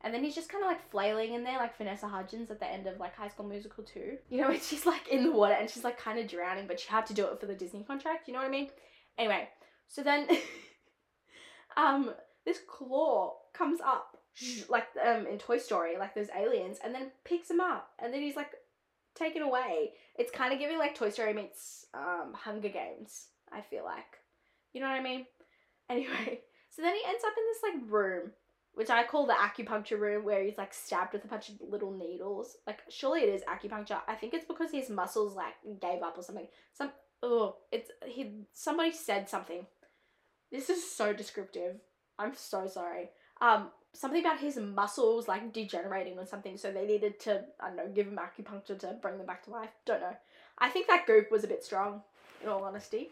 [0.02, 2.68] And then he's just kind of like flailing in there, like Vanessa Hudgens at the
[2.68, 4.18] end of like High School Musical 2.
[4.30, 6.88] You know, she's like in the water and she's like kind of drowning, but she
[6.88, 8.28] had to do it for the Disney contract.
[8.28, 8.70] You know what I mean?
[9.18, 9.50] Anyway,
[9.88, 10.28] so then,
[11.78, 12.14] um,
[12.46, 14.18] this claw comes up
[14.70, 18.22] like um in Toy Story, like those aliens, and then picks him up, and then
[18.22, 18.52] he's like
[19.16, 19.94] taken away.
[20.18, 23.30] It's kind of giving like Toy Story meets um Hunger Games.
[23.52, 24.20] I feel like.
[24.78, 25.26] You know what I mean?
[25.90, 28.32] Anyway, so then he ends up in this like room,
[28.74, 31.94] which I call the acupuncture room, where he's like stabbed with a bunch of little
[31.94, 32.58] needles.
[32.68, 34.02] Like, surely it is acupuncture.
[34.06, 36.50] I think it's because his muscles like gave up or something.
[36.74, 36.92] Some
[37.24, 38.34] oh, it's he.
[38.52, 39.66] Somebody said something.
[40.52, 41.78] This is so descriptive.
[42.20, 43.12] I'm so sorry.
[43.40, 47.78] Um, something about his muscles like degenerating or something, so they needed to I don't
[47.78, 49.72] know give him acupuncture to bring them back to life.
[49.86, 50.18] Don't know.
[50.58, 52.02] I think that goop was a bit strong,
[52.44, 53.10] in all honesty.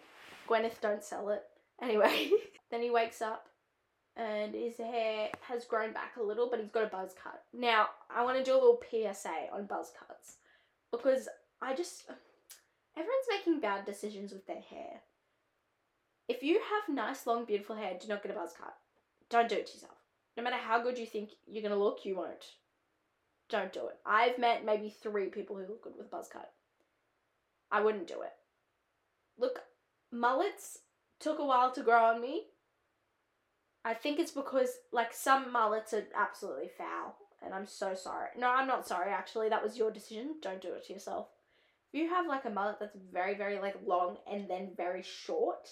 [0.49, 1.43] Gwyneth, don't sell it.
[1.81, 2.29] Anyway,
[2.71, 3.47] then he wakes up
[4.15, 7.43] and his hair has grown back a little, but he's got a buzz cut.
[7.53, 10.37] Now, I want to do a little PSA on buzz cuts
[10.91, 11.27] because
[11.61, 12.05] I just.
[12.97, 15.01] Everyone's making bad decisions with their hair.
[16.29, 18.73] If you have nice, long, beautiful hair, do not get a buzz cut.
[19.29, 19.97] Don't do it to yourself.
[20.37, 22.45] No matter how good you think you're going to look, you won't.
[23.49, 23.97] Don't do it.
[24.05, 26.51] I've met maybe three people who look good with a buzz cut.
[27.69, 28.31] I wouldn't do it.
[29.37, 29.59] Look,
[30.11, 30.79] mullets
[31.19, 32.43] took a while to grow on me.
[33.83, 38.29] I think it's because like some mullets are absolutely foul, and I'm so sorry.
[38.37, 39.11] No, I'm not sorry.
[39.11, 40.35] Actually, that was your decision.
[40.41, 41.27] Don't do it to yourself.
[41.93, 45.69] If you have like a mullet that's very, very like long and then very short,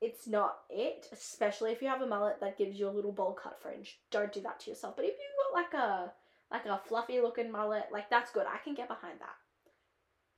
[0.00, 1.06] it's not it.
[1.12, 4.00] Especially if you have a mullet that gives you a little bowl cut fringe.
[4.10, 4.96] Don't do that to yourself.
[4.96, 6.12] But if you've got like a
[6.50, 8.46] like a fluffy looking mullet, like that's good.
[8.46, 9.36] I can get behind that.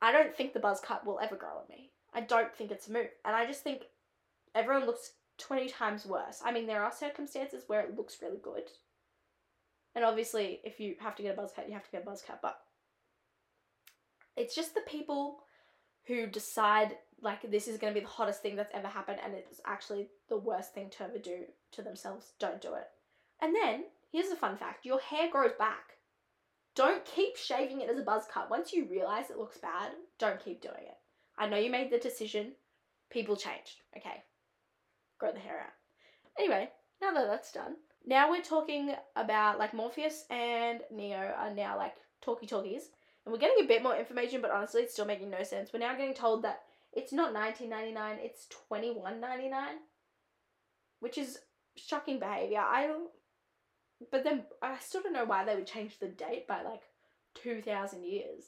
[0.00, 1.90] I don't think the buzz cut will ever grow on me.
[2.14, 3.08] I don't think it's a move.
[3.24, 3.82] And I just think
[4.56, 6.40] everyone looks 20 times worse.
[6.44, 8.70] I mean, there are circumstances where it looks really good.
[9.94, 12.06] And obviously, if you have to get a buzz cut, you have to get a
[12.06, 12.40] buzz cut.
[12.42, 12.58] But
[14.36, 15.40] it's just the people
[16.06, 19.34] who decide, like, this is going to be the hottest thing that's ever happened and
[19.34, 22.32] it's actually the worst thing to ever do to themselves.
[22.38, 22.86] Don't do it.
[23.40, 25.96] And then, here's a fun fact your hair grows back.
[26.74, 28.50] Don't keep shaving it as a buzz cut.
[28.50, 30.98] Once you realize it looks bad, don't keep doing it.
[31.38, 32.52] I know you made the decision.
[33.10, 33.80] People changed.
[33.96, 34.22] Okay.
[35.18, 35.72] Grow the hair out.
[36.38, 36.68] Anyway,
[37.00, 41.94] now that that's done, now we're talking about like Morpheus and Neo are now like
[42.22, 42.88] talkie talkies.
[43.24, 45.70] And we're getting a bit more information, but honestly, it's still making no sense.
[45.72, 46.60] We're now getting told that
[46.92, 49.78] it's not 1999, it's 2199,
[51.00, 51.38] which is
[51.76, 52.60] shocking behavior.
[52.60, 52.88] I
[54.10, 56.82] but then I still don't know why they would change the date by like
[57.42, 58.44] 2,000 years.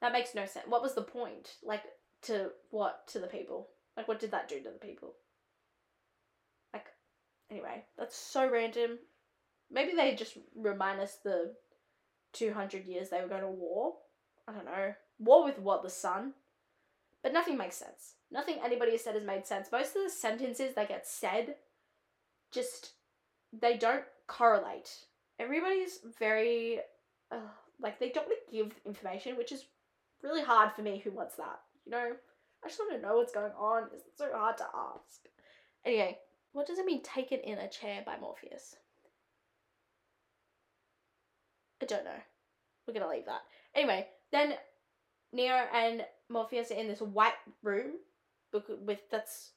[0.00, 0.66] That makes no sense.
[0.68, 1.56] What was the point?
[1.62, 1.82] Like,
[2.22, 3.68] to what to the people?
[3.96, 5.14] Like, what did that do to the people?
[7.52, 8.98] Anyway, that's so random.
[9.70, 11.52] Maybe they just remind us the
[12.32, 13.96] 200 years they were going to war.
[14.48, 14.94] I don't know.
[15.18, 15.82] War with what?
[15.82, 16.32] The sun?
[17.22, 18.14] But nothing makes sense.
[18.30, 19.68] Nothing anybody has said has made sense.
[19.70, 21.56] Most of the sentences that get said
[22.50, 22.92] just,
[23.52, 24.90] they don't correlate.
[25.38, 26.78] Everybody's very,
[27.30, 27.36] uh,
[27.78, 29.66] like, they don't want to give information, which is
[30.22, 31.60] really hard for me who wants that.
[31.84, 32.12] You know,
[32.64, 33.88] I just want to know what's going on.
[33.92, 35.28] It's so hard to ask.
[35.84, 36.18] Anyway,
[36.52, 38.76] what does it mean taken in a chair by Morpheus?
[41.82, 42.20] I don't know.
[42.86, 43.42] We're gonna leave that.
[43.74, 44.54] Anyway, then
[45.32, 47.92] Neo and Morpheus are in this white room
[48.52, 49.52] with that's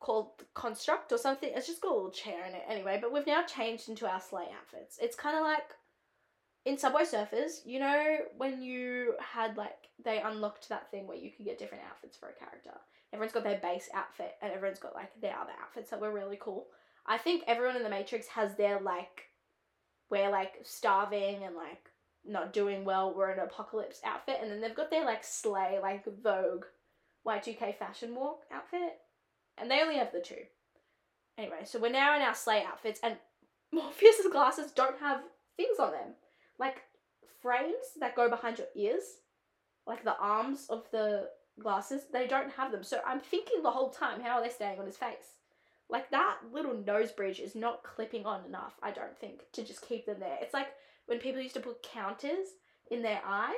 [0.00, 1.50] called construct or something.
[1.54, 2.98] It's just got a little chair in it anyway.
[3.00, 4.98] But we've now changed into our slay outfits.
[5.00, 5.70] It's kind of like
[6.64, 11.30] in Subway Surfers, you know, when you had like they unlocked that thing where you
[11.30, 12.72] could get different outfits for a character.
[13.14, 16.36] Everyone's got their base outfit and everyone's got like their other outfits that were really
[16.40, 16.66] cool.
[17.06, 19.30] I think everyone in the Matrix has their like
[20.10, 21.90] we're like starving and like
[22.26, 26.04] not doing well, we're an apocalypse outfit, and then they've got their like slay, like
[26.22, 26.64] Vogue
[27.26, 28.98] Y2K fashion walk outfit.
[29.58, 30.42] And they only have the two.
[31.38, 33.16] Anyway, so we're now in our slay outfits, and
[33.72, 35.20] Morpheus's glasses don't have
[35.56, 36.14] things on them.
[36.58, 36.82] Like
[37.42, 39.02] frames that go behind your ears,
[39.86, 41.28] like the arms of the
[41.60, 42.82] glasses, they don't have them.
[42.82, 45.38] So I'm thinking the whole time, how are they staying on his face?
[45.88, 49.86] Like that little nose bridge is not clipping on enough, I don't think, to just
[49.86, 50.38] keep them there.
[50.40, 50.68] It's like
[51.06, 52.48] when people used to put counters
[52.90, 53.54] in their eyes.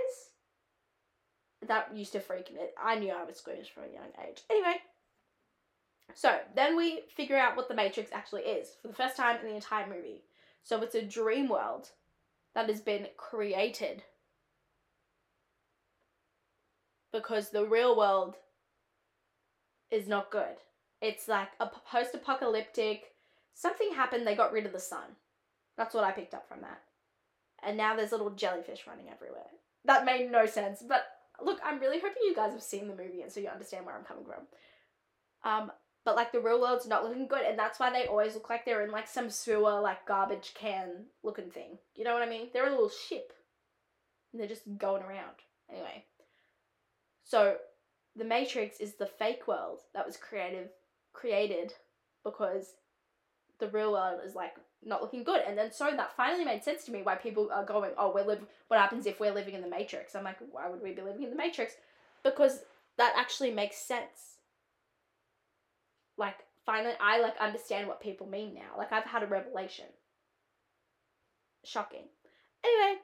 [1.66, 2.60] That used to freak me.
[2.80, 4.42] I knew I was squeamish from a young age.
[4.50, 4.76] Anyway,
[6.14, 9.46] so then we figure out what the Matrix actually is for the first time in
[9.46, 10.22] the entire movie.
[10.62, 11.90] So it's a dream world
[12.54, 14.02] that has been created
[17.16, 18.36] because the real world
[19.90, 20.56] is not good.
[21.00, 23.04] It's like a post apocalyptic,
[23.54, 25.16] something happened, they got rid of the sun.
[25.76, 26.80] That's what I picked up from that.
[27.62, 29.46] And now there's little jellyfish running everywhere.
[29.84, 31.06] That made no sense, but
[31.42, 33.94] look, I'm really hoping you guys have seen the movie and so you understand where
[33.94, 35.50] I'm coming from.
[35.50, 35.72] Um,
[36.04, 38.64] but like the real world's not looking good, and that's why they always look like
[38.64, 41.78] they're in like some sewer, like garbage can looking thing.
[41.94, 42.48] You know what I mean?
[42.52, 43.32] They're a little ship,
[44.32, 45.34] and they're just going around.
[45.68, 46.04] Anyway,
[47.26, 47.56] so
[48.14, 50.68] the Matrix is the fake world that was creative
[51.12, 51.72] created
[52.24, 52.74] because
[53.58, 55.40] the real world is like not looking good.
[55.46, 58.24] And then so that finally made sense to me why people are going, oh, we're
[58.24, 58.46] live.
[58.68, 60.14] What happens if we're living in the Matrix?
[60.14, 61.74] I'm like, why would we be living in the Matrix?
[62.22, 62.60] Because
[62.96, 64.36] that actually makes sense.
[66.16, 68.78] Like finally, I like understand what people mean now.
[68.78, 69.86] Like I've had a revelation.
[71.64, 72.04] Shocking.
[72.64, 73.00] Anyway,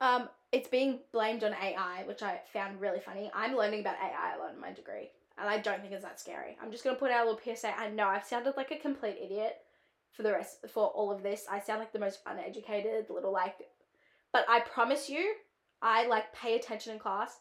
[0.00, 3.30] um, it's being blamed on AI, which I found really funny.
[3.34, 6.20] I'm learning about AI a lot in my degree, and I don't think it's that
[6.20, 6.56] scary.
[6.60, 7.78] I'm just gonna put out a little PSA.
[7.78, 9.58] I know I've sounded like a complete idiot
[10.12, 11.46] for the rest for all of this.
[11.50, 13.58] I sound like the most uneducated little like,
[14.32, 15.34] but I promise you,
[15.82, 17.38] I like pay attention in class.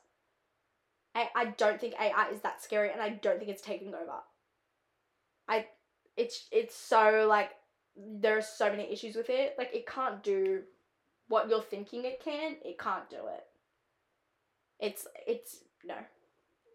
[1.15, 4.19] I I don't think AI is that scary, and I don't think it's taking over.
[5.47, 5.65] I
[6.15, 7.51] it's it's so like
[7.97, 9.55] there are so many issues with it.
[9.57, 10.61] Like it can't do
[11.29, 13.45] what you're thinking it can, it can't do it.
[14.79, 15.95] It's it's no.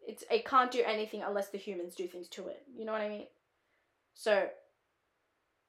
[0.06, 2.62] It's it can't do anything unless the humans do things to it.
[2.74, 3.26] You know what I mean?
[4.14, 4.48] So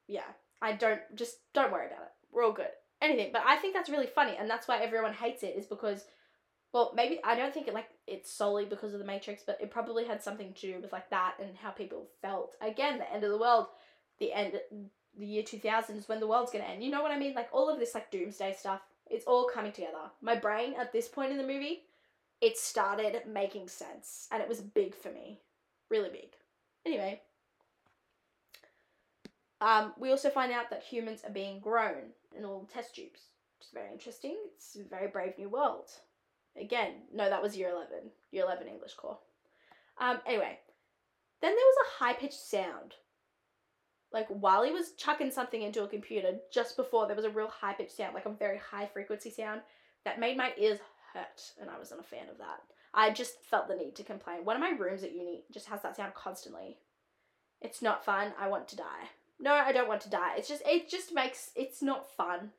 [0.06, 0.28] yeah,
[0.62, 2.12] I don't just don't worry about it.
[2.32, 2.68] We're all good.
[3.02, 6.04] Anything, but I think that's really funny and that's why everyone hates it is because
[6.72, 9.70] well, maybe I don't think it like it's solely because of the Matrix, but it
[9.70, 12.54] probably had something to do with like that and how people felt.
[12.60, 13.66] Again, the end of the world,
[14.18, 14.60] the end
[15.18, 16.82] the year 2000 is when the world's gonna end.
[16.82, 17.34] You know what I mean?
[17.34, 18.80] Like all of this like doomsday stuff.
[19.08, 20.10] It's all coming together.
[20.20, 21.82] My brain at this point in the movie,
[22.40, 25.40] it started making sense, and it was big for me,
[25.90, 26.30] really big.
[26.84, 27.20] Anyway,
[29.60, 33.20] um, we also find out that humans are being grown in little test tubes,
[33.58, 34.36] which is very interesting.
[34.54, 35.88] It's a very brave new world.
[36.60, 39.18] Again, no, that was year 11, year 11 English core.
[39.98, 40.58] Um, anyway,
[41.40, 42.94] then there was a high pitched sound
[44.12, 47.48] like while he was chucking something into a computer just before there was a real
[47.48, 49.60] high pitched sound, like a very high frequency sound
[50.04, 50.78] that made my ears
[51.12, 52.60] hurt, and I wasn't a fan of that.
[52.94, 54.44] I just felt the need to complain.
[54.44, 56.78] One of my rooms at uni just has that sound constantly.
[57.60, 58.32] It's not fun.
[58.38, 59.10] I want to die.
[59.38, 60.34] No, I don't want to die.
[60.36, 62.50] It's just it just makes it's not fun.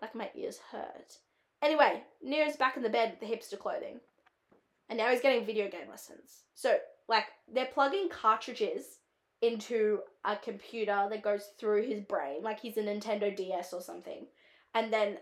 [0.00, 1.18] Like my ears hurt.
[1.62, 4.00] Anyway, Neo's back in the bed with the hipster clothing.
[4.88, 6.44] And now he's getting video game lessons.
[6.54, 6.76] So,
[7.08, 8.98] like, they're plugging cartridges
[9.42, 14.26] into a computer that goes through his brain, like he's a Nintendo DS or something.
[14.74, 15.18] And then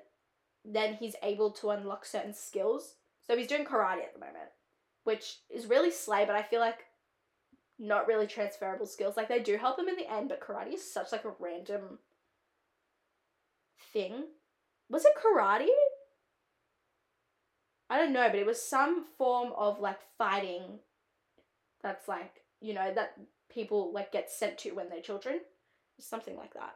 [0.65, 2.95] then he's able to unlock certain skills.
[3.27, 4.51] So he's doing karate at the moment,
[5.05, 6.85] which is really slay, but I feel like
[7.79, 9.17] not really transferable skills.
[9.17, 11.99] Like they do help him in the end, but karate is such like a random
[13.93, 14.25] thing.
[14.89, 15.69] Was it karate?
[17.91, 20.81] I don't know, but it was some form of like fighting
[21.83, 23.19] that's like, you know, that
[23.55, 25.41] people like get sent to when they're children.
[26.01, 26.75] Something like that.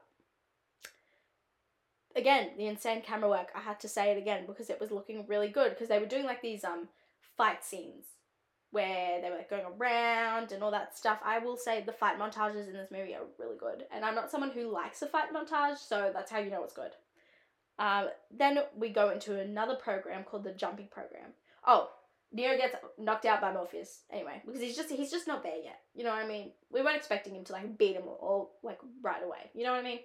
[2.17, 5.27] Again, the insane camera work, I had to say it again because it was looking
[5.27, 6.89] really good because they were doing like these um
[7.37, 8.05] fight scenes
[8.71, 11.19] where they were like going around and all that stuff.
[11.25, 13.85] I will say the fight montages in this movie are really good.
[13.93, 16.75] And I'm not someone who likes a fight montage, so that's how you know it's
[16.75, 16.93] good.
[17.79, 21.31] Um, then we go into another program called the jumping program.
[21.67, 21.91] Oh,
[22.33, 25.81] Neo gets knocked out by Morpheus anyway because he's just he's just not there yet.
[25.95, 26.53] You know what I mean?
[26.71, 29.51] We weren't expecting him to like beat him all like right away.
[29.55, 30.01] You know what I mean?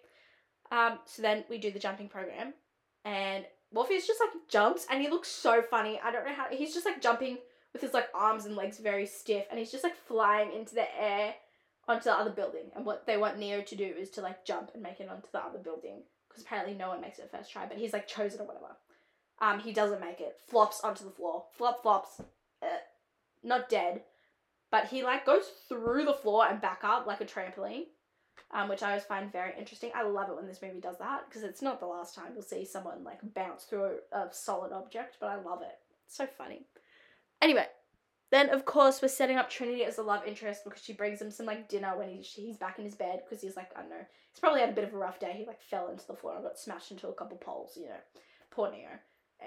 [0.72, 2.54] Um, so then we do the jumping program,
[3.04, 6.00] and Morpheus just like jumps and he looks so funny.
[6.04, 7.38] I don't know how he's just like jumping
[7.74, 10.86] with his like arms and legs very stiff, and he's just like flying into the
[11.00, 11.36] air
[11.88, 12.72] onto the other building.
[12.76, 15.28] And what they want Neo to do is to like jump and make it onto
[15.32, 18.42] the other building because apparently no one makes it first try, but he's like chosen
[18.42, 18.78] or whatever.
[19.40, 20.38] Um, he doesn't make it.
[20.48, 21.46] Flops onto the floor.
[21.52, 22.22] Flop flops.
[22.62, 22.68] Uh,
[23.44, 24.02] not dead,
[24.72, 27.86] but he like goes through the floor and back up like a trampoline.
[28.52, 29.92] Um, which I always find very interesting.
[29.96, 32.44] I love it when this movie does that because it's not the last time you'll
[32.44, 35.76] see someone like bounce through a, a solid object, but I love it.
[36.06, 36.66] It's so funny.
[37.42, 37.66] Anyway,
[38.30, 41.32] then of course we're setting up Trinity as a love interest because she brings him
[41.32, 43.90] some like dinner when he's he's back in his bed because he's like I don't
[43.90, 45.34] know he's probably had a bit of a rough day.
[45.38, 47.78] He like fell into the floor and got smashed into a couple poles.
[47.78, 48.02] You know,
[48.52, 48.90] poor Neo.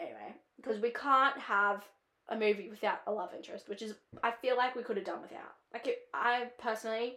[0.01, 1.85] Anyway, because we can't have
[2.29, 5.23] a movie without a love interest, which is I feel like we could have done
[5.23, 5.55] without.
[5.73, 7.17] Like it, I personally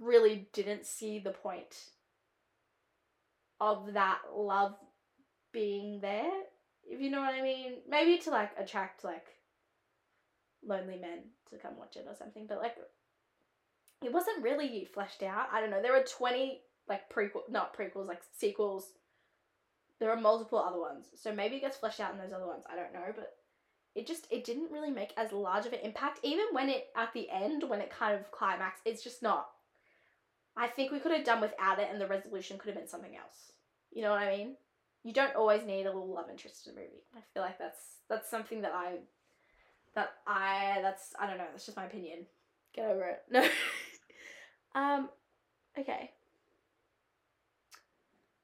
[0.00, 1.76] really didn't see the point
[3.60, 4.74] of that love
[5.52, 6.30] being there.
[6.84, 9.26] If you know what I mean, maybe to like attract like
[10.66, 12.76] lonely men to come watch it or something, but like
[14.04, 15.46] it wasn't really fleshed out.
[15.52, 15.80] I don't know.
[15.80, 18.92] There were 20 like prequel not prequels, like sequels.
[20.04, 21.06] There are multiple other ones.
[21.14, 22.64] So maybe it gets fleshed out in those other ones.
[22.70, 23.36] I don't know, but
[23.94, 26.20] it just it didn't really make as large of an impact.
[26.22, 29.48] Even when it at the end when it kind of climaxed it's just not
[30.58, 33.16] i think we could have done without it and the resolution could have been something
[33.16, 33.52] else.
[33.94, 34.56] You know what i mean?
[35.04, 37.04] You don't always need a little love interest in a movie.
[37.16, 37.80] I feel like that's
[38.10, 38.96] that's something that i
[39.94, 41.46] that i that's i don't know.
[41.50, 42.26] That's just my opinion.
[42.74, 43.22] Get over it.
[43.30, 43.48] No.
[44.74, 45.08] Um
[45.78, 46.10] okay.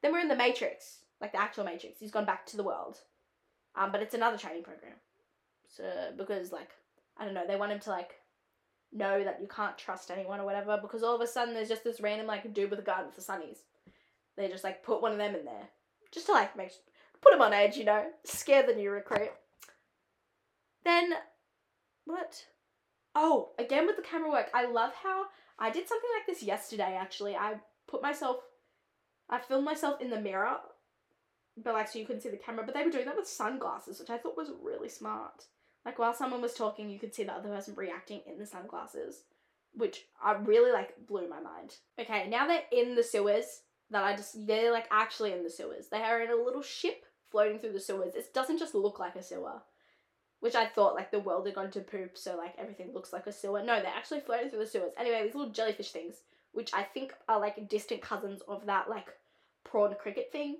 [0.01, 2.99] Then we're in the matrix like the actual matrix he's gone back to the world
[3.77, 4.95] um but it's another training program
[5.69, 5.85] so
[6.17, 6.71] because like
[7.21, 8.13] I don't know, they want him to like
[8.93, 11.85] know that you can't trust anyone or whatever because all of a sudden there's just
[11.85, 13.59] this random like dude with a gun for sunnies.
[14.37, 15.69] They just like put one of them in there
[16.13, 16.73] just to like make
[17.21, 19.31] put him on edge, you know, scare the new recruit.
[20.83, 21.13] Then
[22.07, 22.47] what?
[23.15, 24.51] Oh, again with the camera work.
[24.55, 25.25] I love how
[25.59, 27.37] I did something like this yesterday actually.
[27.37, 27.57] I
[27.87, 28.39] put myself
[29.29, 30.57] I filmed myself in the mirror
[31.63, 33.99] but like so you couldn't see the camera, but they were doing that with sunglasses,
[33.99, 35.45] which I thought was really smart.
[35.85, 39.25] Like while someone was talking, you could see the other person reacting in the sunglasses,
[39.75, 41.77] which I really like blew my mind.
[41.99, 43.63] Okay, now they're in the sewers.
[43.93, 45.89] That I just they're like actually in the sewers.
[45.89, 48.15] They are in a little ship floating through the sewers.
[48.15, 49.63] It doesn't just look like a sewer,
[50.39, 53.27] which I thought like the world had gone to poop, so like everything looks like
[53.27, 53.63] a sewer.
[53.65, 54.93] No, they're actually floating through the sewers.
[54.97, 56.17] Anyway, these little jellyfish things,
[56.53, 59.09] which I think are like distant cousins of that like
[59.65, 60.59] prawn cricket thing,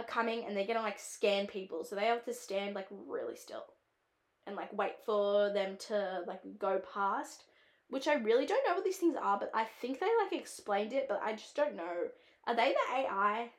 [0.00, 3.36] are coming and they're gonna like scan people, so they have to stand like really
[3.36, 3.64] still
[4.46, 7.44] and like wait for them to like go past,
[7.88, 10.92] which I really don't know what these things are, but I think they like explained
[10.92, 12.08] it, but I just don't know.
[12.46, 13.50] Are they the AI?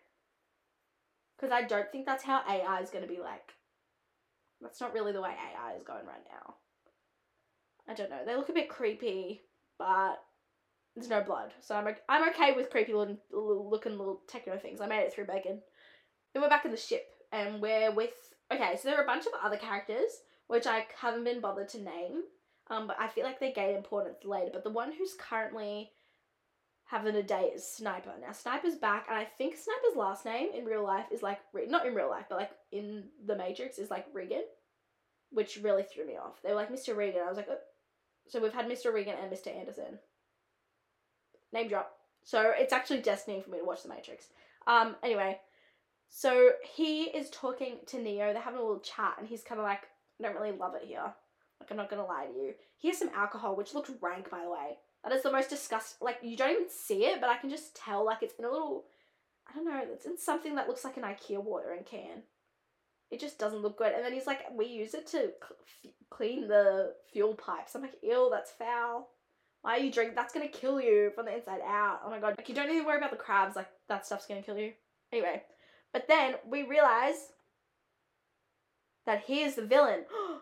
[1.38, 3.54] Because I don't think that's how AI is to be like.
[4.62, 6.56] That's not really the way AI is going right now.
[7.88, 8.24] I don't know.
[8.26, 9.42] They look a bit creepy,
[9.80, 10.22] but
[10.96, 14.82] there's no blood, so I'm I'm okay with creepy looking, looking little techno things.
[14.82, 15.62] I made it through bacon.
[16.34, 18.14] Then we're back in the ship, and we're with.
[18.52, 20.12] Okay, so there are a bunch of other characters
[20.52, 22.24] which I haven't been bothered to name.
[22.68, 24.50] Um, but I feel like they gain importance later.
[24.52, 25.92] But the one who's currently
[26.84, 28.12] having a date is Sniper.
[28.20, 31.86] Now Sniper's back, and I think Sniper's last name in real life is like not
[31.86, 34.44] in real life, but like in the Matrix is like Reagan,
[35.32, 36.42] which really threw me off.
[36.44, 36.98] They were like Mr.
[36.98, 37.22] Reagan.
[37.26, 37.58] I was like, oh.
[38.28, 38.94] so we've had Mr.
[38.94, 39.58] Reagan and Mr.
[39.58, 40.00] Anderson.
[41.54, 41.94] Name drop.
[42.26, 44.28] So it's actually destiny for me to watch the Matrix.
[44.68, 44.98] Um.
[45.02, 45.40] Anyway,
[46.14, 48.34] so he is talking to Neo.
[48.34, 49.84] They're having a little chat, and he's kind of like,
[50.20, 51.14] I don't really love it here.
[51.60, 52.54] Like, I'm not gonna lie to you.
[52.82, 54.78] Here's some alcohol, which looks rank, by the way.
[55.06, 56.06] That is the most disgusting.
[56.06, 58.52] Like, you don't even see it, but I can just tell, like, it's in a
[58.52, 58.84] little.
[59.50, 62.24] I don't know, it's in something that looks like an IKEA watering can.
[63.10, 63.94] It just doesn't look good.
[63.94, 67.74] And then he's like, we use it to cl- clean the fuel pipes.
[67.74, 69.10] I'm like, ew, that's foul.
[69.62, 70.16] Why are you drinking?
[70.16, 72.02] That's gonna kill you from the inside out.
[72.06, 72.36] Oh my god.
[72.38, 73.56] Like, you don't need to worry about the crabs.
[73.56, 74.74] Like, that stuff's gonna kill you.
[75.12, 75.44] Anyway,
[75.94, 77.32] but then we realize
[79.06, 80.06] that he is the villain.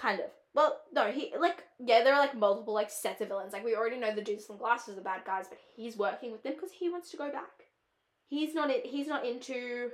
[0.00, 0.26] kind of.
[0.54, 3.52] Well, no, he like yeah, there are like multiple like sets of villains.
[3.52, 6.42] Like we already know the dudes from glasses are bad guys, but he's working with
[6.42, 7.66] them because he wants to go back.
[8.26, 8.86] He's not it.
[8.86, 9.90] He's not into.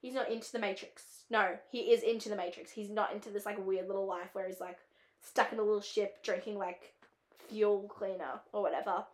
[0.00, 1.02] He's not into the Matrix.
[1.30, 2.72] No, he is into the Matrix.
[2.72, 4.78] He's not into this like weird little life where he's like
[5.20, 6.94] stuck in a little ship drinking like
[7.48, 9.04] fuel cleaner or whatever.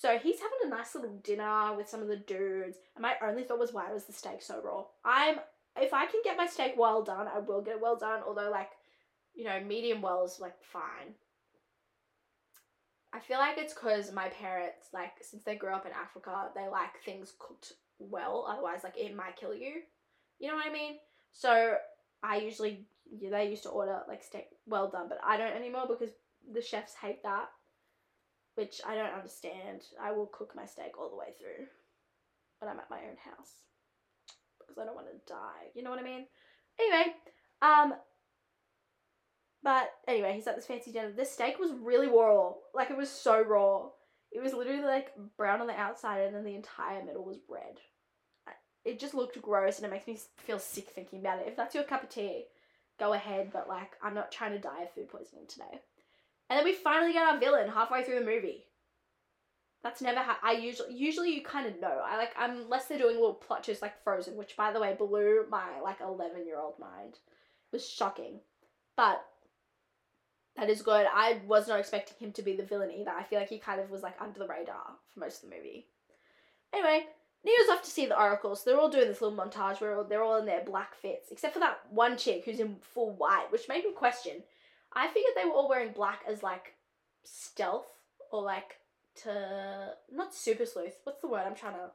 [0.00, 3.44] So he's having a nice little dinner with some of the dudes, and my only
[3.44, 4.84] thought was, why was the steak so raw?
[5.04, 5.40] I'm
[5.76, 8.22] if I can get my steak well done, I will get it well done.
[8.26, 8.70] Although, like,
[9.34, 11.12] you know, medium well is like fine.
[13.12, 16.66] I feel like it's because my parents, like, since they grew up in Africa, they
[16.66, 18.46] like things cooked well.
[18.48, 19.82] Otherwise, like, it might kill you.
[20.38, 20.94] You know what I mean?
[21.30, 21.74] So
[22.22, 22.86] I usually,
[23.18, 26.14] yeah, they used to order like steak well done, but I don't anymore because
[26.50, 27.50] the chefs hate that,
[28.54, 29.82] which I don't understand.
[30.02, 31.66] I will cook my steak all the way through
[32.58, 33.52] when I'm at my own house
[34.58, 35.70] because I don't want to die.
[35.74, 36.26] You know what I mean?
[36.78, 37.14] Anyway,
[37.62, 37.94] um,
[39.62, 41.12] But anyway, he's at this fancy dinner.
[41.12, 42.52] This steak was really raw.
[42.74, 43.88] Like it was so raw.
[44.32, 47.78] It was literally like brown on the outside and then the entire middle was red.
[48.84, 51.48] It just looked gross and it makes me feel sick thinking about it.
[51.48, 52.46] If that's your cup of tea,
[52.98, 55.82] go ahead, but like I'm not trying to die of food poisoning today.
[56.50, 58.64] And then we finally get our villain halfway through the movie.
[59.82, 62.02] That's never how I usually usually you kind of know.
[62.04, 65.46] I like unless they're doing little plot twists like Frozen, which by the way blew
[65.48, 67.14] my like 11 year old mind.
[67.14, 68.40] It was shocking,
[68.96, 69.24] but
[70.56, 71.06] that is good.
[71.10, 73.10] I was not expecting him to be the villain either.
[73.10, 75.56] I feel like he kind of was like under the radar for most of the
[75.56, 75.86] movie.
[76.74, 77.06] Anyway,
[77.44, 80.22] Neo's off to see the Oracle, so they're all doing this little montage where they're
[80.22, 83.68] all in their black fits, except for that one chick who's in full white, which
[83.68, 84.42] made me question.
[84.92, 86.74] I figured they were all wearing black as like
[87.24, 87.86] stealth
[88.32, 88.76] or like
[89.22, 90.94] to not super sleuth.
[91.04, 91.90] What's the word I'm trying to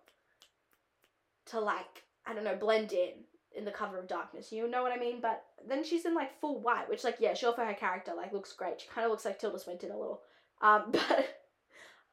[1.51, 3.13] to like I don't know blend in
[3.55, 4.51] in the cover of darkness.
[4.51, 5.21] You know what I mean?
[5.21, 8.33] But then she's in like full white, which like yeah, sure for her character like
[8.33, 8.81] looks great.
[8.81, 10.21] She kind of looks like Tilda Swinton a little.
[10.61, 11.39] Um, but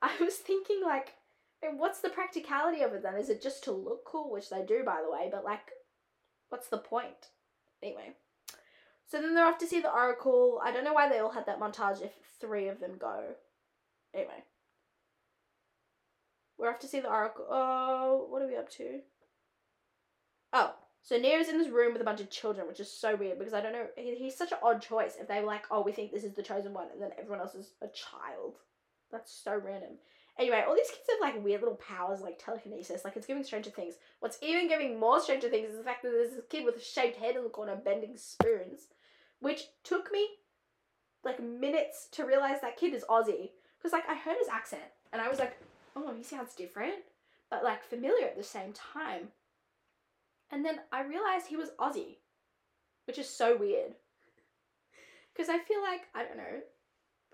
[0.00, 1.14] I was thinking like,
[1.76, 3.16] what's the practicality of it then?
[3.16, 5.28] Is it just to look cool, which they do by the way?
[5.30, 5.70] But like,
[6.48, 7.30] what's the point?
[7.82, 8.14] Anyway.
[9.12, 10.58] So then they're off to see the Oracle.
[10.64, 13.22] I don't know why they all had that montage if three of them go.
[14.14, 14.42] Anyway.
[16.56, 17.44] We're off to see the Oracle.
[17.50, 19.00] Oh, what are we up to?
[20.54, 23.38] Oh, so Neo's in this room with a bunch of children, which is so weird
[23.38, 23.84] because I don't know.
[23.98, 25.16] He, he's such an odd choice.
[25.20, 27.40] If they were like, oh, we think this is the chosen one, and then everyone
[27.40, 28.60] else is a child.
[29.10, 29.98] That's so random.
[30.38, 33.04] Anyway, all these kids have like weird little powers like telekinesis.
[33.04, 33.96] Like it's giving Stranger Things.
[34.20, 36.80] What's even giving more Stranger Things is the fact that there's this kid with a
[36.80, 38.86] shaved head in the corner bending spoons,
[39.43, 40.26] which took me
[41.24, 43.51] like minutes to realize that kid is Aussie.
[43.76, 44.82] Because like I heard his accent
[45.12, 45.59] and I was like,
[45.97, 46.95] oh, he sounds different,
[47.51, 49.28] but like familiar at the same time.
[50.51, 52.16] And then I realized he was Aussie,
[53.07, 53.95] which is so weird.
[55.34, 56.61] Because I feel like, I don't know,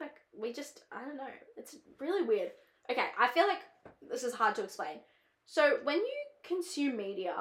[0.00, 2.52] like we just, I don't know, it's really weird.
[2.90, 3.60] Okay, I feel like
[4.08, 5.00] this is hard to explain.
[5.44, 7.34] So when you consume media,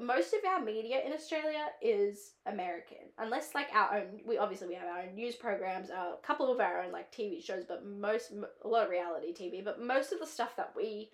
[0.00, 4.20] most of our media in Australia is American, unless like our own.
[4.26, 7.44] We obviously we have our own news programs, a couple of our own like TV
[7.44, 8.32] shows, but most
[8.64, 9.64] a lot of reality TV.
[9.64, 11.10] But most of the stuff that we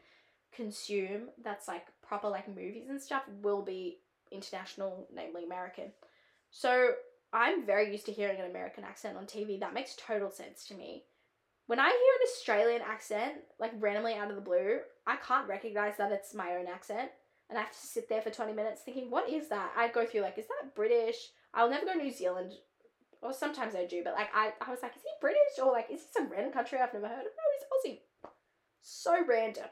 [0.55, 3.99] consume that's like proper like movies and stuff will be
[4.31, 5.93] international, namely American.
[6.51, 6.93] So
[7.33, 9.59] I'm very used to hearing an American accent on TV.
[9.59, 11.05] That makes total sense to me.
[11.67, 15.97] When I hear an Australian accent, like randomly out of the blue, I can't recognize
[15.99, 17.11] that it's my own accent.
[17.49, 19.73] And I have to sit there for 20 minutes thinking, what is that?
[19.77, 21.17] I go through, like, is that British?
[21.55, 22.53] I'll never go to New Zealand.
[23.23, 25.59] Or sometimes I do, but like, I, I was like, is he British?
[25.63, 27.25] Or like, is he some random country I've never heard of?
[27.25, 28.31] No, he's Aussie.
[28.81, 29.65] So random.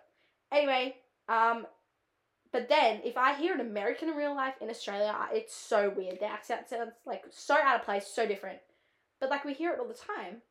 [0.50, 0.96] Anyway,
[1.28, 1.66] um,
[2.52, 6.18] but then if I hear an American in real life in Australia, it's so weird.
[6.20, 8.58] Their accent sounds like so out of place, so different.
[9.20, 10.42] But like we hear it all the time.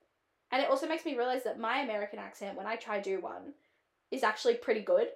[0.51, 3.53] And it also makes me realize that my American accent, when I try do one,
[4.11, 5.07] is actually pretty good.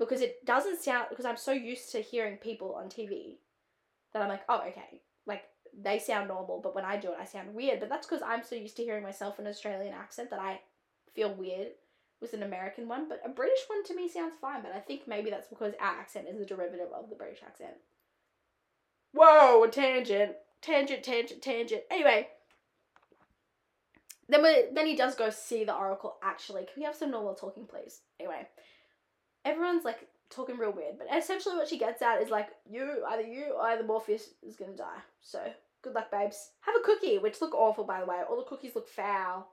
[0.00, 3.36] Because it doesn't sound because I'm so used to hearing people on TV
[4.12, 5.02] that I'm like, oh okay.
[5.26, 5.44] Like
[5.78, 7.78] they sound normal, but when I do it I sound weird.
[7.78, 10.60] But that's because I'm so used to hearing myself in an Australian accent that I
[11.14, 11.68] feel weird
[12.20, 15.02] with an American one, but a British one to me sounds fine, but I think
[15.06, 17.74] maybe that's because our accent is a derivative of the British accent.
[19.12, 20.32] Whoa, a tangent.
[20.60, 21.82] Tangent, tangent, tangent.
[21.90, 22.28] Anyway.
[24.28, 26.62] Then we, then he does go see the Oracle actually.
[26.62, 28.02] Can we have some normal talking, please?
[28.20, 28.46] Anyway.
[29.44, 33.22] Everyone's like talking real weird, but essentially what she gets at is like, you, either
[33.22, 35.00] you or either Morpheus is gonna die.
[35.20, 35.40] So,
[35.82, 36.50] good luck, babes.
[36.60, 38.20] Have a cookie, which look awful, by the way.
[38.28, 39.48] All the cookies look foul.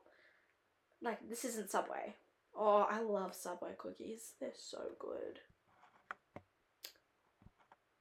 [1.01, 2.15] Like, this isn't Subway.
[2.55, 4.33] Oh, I love Subway cookies.
[4.39, 5.39] They're so good.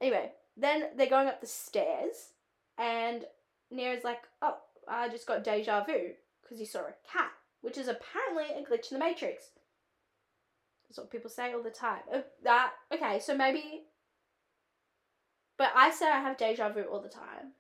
[0.01, 2.32] Anyway, then they're going up the stairs,
[2.78, 3.24] and
[3.70, 4.57] Neo's like, oh,
[4.89, 6.11] I just got deja vu
[6.43, 7.30] because he saw a cat,
[7.62, 9.51] which is apparently a glitch in the Matrix.
[10.89, 12.03] That's what people say all the time.
[12.12, 13.84] Uh, that okay, so maybe.
[15.59, 17.53] But I say I have deja vu all the time.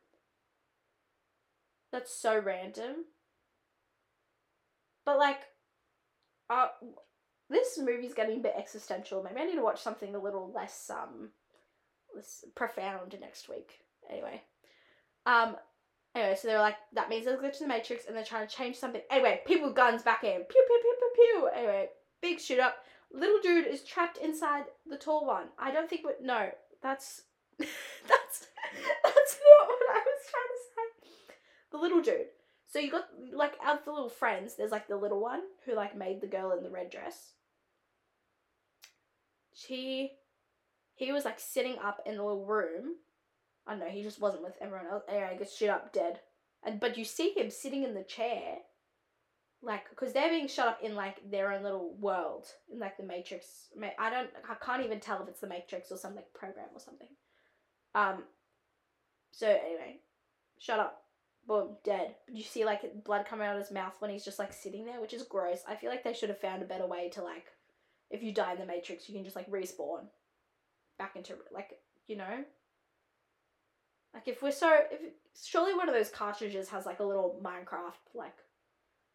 [1.92, 3.06] That's so random.
[5.04, 5.38] But like,
[6.50, 6.68] uh,
[7.48, 9.22] this movie's getting a bit existential.
[9.22, 11.30] Maybe I need to watch something a little less um,
[12.14, 13.72] less profound next week.
[14.10, 14.42] Anyway,
[15.24, 15.56] um,
[16.14, 18.46] anyway, so they're like, that means there's a glitch in the Matrix, and they're trying
[18.46, 19.00] to change something.
[19.10, 21.48] Anyway, people guns back in, pew pew pew pew pew.
[21.56, 21.88] Anyway,
[22.20, 22.76] big shoot up.
[23.12, 25.46] Little dude is trapped inside the tall one.
[25.58, 26.02] I don't think.
[26.02, 26.50] But no,
[26.82, 27.22] that's
[27.58, 28.46] that's
[29.04, 31.34] that's not what I was trying to say.
[31.72, 32.26] The little dude.
[32.66, 35.96] So you got like out the little friends, there's like the little one who like
[35.96, 37.32] made the girl in the red dress.
[39.54, 40.12] She
[40.94, 42.96] he was like sitting up in the little room.
[43.66, 45.04] I don't know, he just wasn't with everyone else.
[45.08, 46.20] Anyway, I gets shit up dead.
[46.62, 48.58] and but you see him sitting in the chair,
[49.62, 53.02] like because they're being shut up in like their own little world in like the
[53.02, 53.68] Matrix.
[53.98, 56.80] I don't, I can't even tell if it's the Matrix or some like program or
[56.80, 57.08] something.
[57.94, 58.24] Um.
[59.32, 59.98] So anyway,
[60.58, 61.02] shut up.
[61.46, 62.16] Boom, dead.
[62.28, 65.00] You see like blood coming out of his mouth when he's just like sitting there,
[65.00, 65.60] which is gross.
[65.68, 67.46] I feel like they should have found a better way to like,
[68.10, 70.06] if you die in the Matrix, you can just like respawn
[70.98, 72.44] back into like you know
[74.14, 75.00] like if we're so if
[75.44, 78.36] surely one of those cartridges has like a little Minecraft like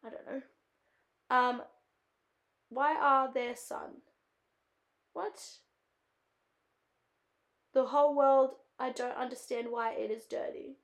[0.04, 0.42] I don't know.
[1.30, 1.62] Um
[2.68, 4.02] why are there sun?
[5.12, 5.40] What?
[7.74, 10.76] The whole world I don't understand why it is dirty.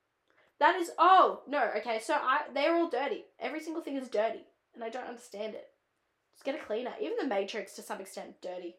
[0.61, 3.25] That is oh no, okay, so I they're all dirty.
[3.41, 4.47] Every single thing is dirty.
[4.75, 5.71] And I don't understand it.
[6.35, 6.93] Just get a cleaner.
[7.01, 8.77] Even the Matrix to some extent dirty.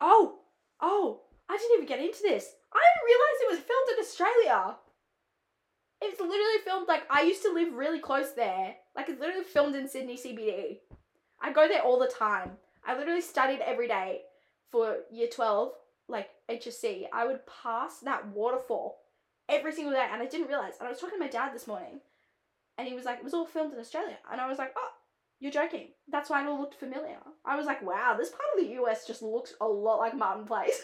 [0.00, 0.38] Oh!
[0.80, 1.20] Oh!
[1.46, 2.54] I didn't even get into this.
[2.72, 4.76] I didn't realize it was filmed in Australia.
[6.02, 8.74] It's literally filmed like I used to live really close there.
[8.96, 10.78] Like it's literally filmed in Sydney CBD.
[11.40, 12.52] I go there all the time.
[12.86, 14.22] I literally studied every day
[14.70, 15.72] for year 12,
[16.08, 17.04] like HSC.
[17.12, 18.98] I would pass that waterfall
[19.48, 20.74] every single day and I didn't realize.
[20.78, 22.00] And I was talking to my dad this morning
[22.78, 24.16] and he was like, it was all filmed in Australia.
[24.30, 24.90] And I was like, oh,
[25.40, 25.88] you're joking.
[26.08, 27.16] That's why it all looked familiar.
[27.44, 30.46] I was like, wow, this part of the US just looks a lot like Martin
[30.46, 30.80] Place.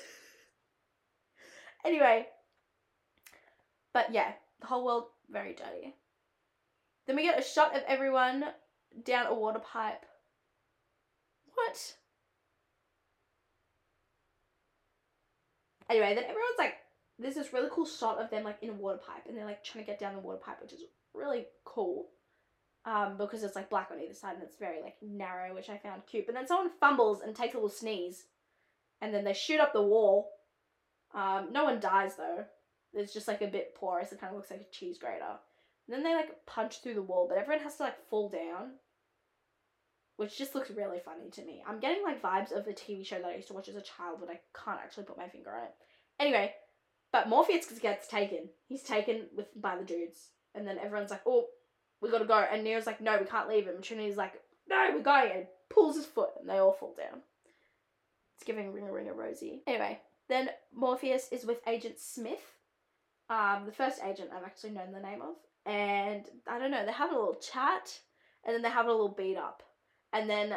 [1.85, 2.27] anyway,
[3.95, 5.95] but yeah, the whole world very dirty.
[7.07, 8.45] Then we get a shot of everyone
[9.05, 10.05] down a water pipe.
[11.55, 11.95] What?
[15.89, 16.75] Anyway, then everyone's like,
[17.19, 19.65] there's this really cool shot of them like in a water pipe, and they're like
[19.65, 20.81] trying to get down the water pipe, which is
[21.15, 22.09] really cool.
[22.85, 25.77] Um, because it's like black on either side and it's very like narrow, which I
[25.77, 26.25] found cute.
[26.27, 28.27] But then someone fumbles and takes a little sneeze,
[29.01, 30.31] and then they shoot up the wall.
[31.15, 32.45] Um, no one dies though.
[32.97, 34.13] It's just like a bit porous.
[34.13, 35.37] It kind of looks like a cheese grater.
[35.87, 38.73] And then they like punch through the wall, but everyone has to like fall down,
[40.17, 41.63] which just looks really funny to me.
[41.67, 43.83] I'm getting like vibes of a TV show that I used to watch as a
[43.83, 45.75] child, but I can't actually put my finger on it.
[46.19, 46.55] Anyway,
[47.13, 48.49] but Morpheus gets taken.
[48.67, 51.47] He's taken with by the dudes, and then everyone's like, "Oh,
[52.01, 55.03] we gotta go," and Neo's like, "No, we can't leave him." Trinity's like, "No, we're
[55.03, 57.23] going," and pulls his foot, and they all fall down.
[58.35, 59.63] It's giving Ring a Ring a Rosie.
[59.67, 62.56] Anyway, then Morpheus is with Agent Smith,
[63.29, 66.93] um, the first agent I've actually known the name of, and I don't know, they
[66.93, 67.99] have a little chat,
[68.45, 69.63] and then they have a little beat up,
[70.13, 70.53] and then,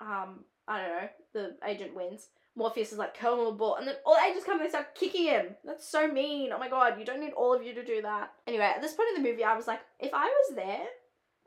[0.00, 2.28] um, I don't know, the agent wins.
[2.56, 4.94] Morpheus is like, him with ball, and then all the agents come and they start
[4.94, 5.56] kicking him.
[5.64, 6.52] That's so mean.
[6.52, 8.30] Oh my god, you don't need all of you to do that.
[8.46, 10.86] Anyway, at this point in the movie, I was like, if I was there,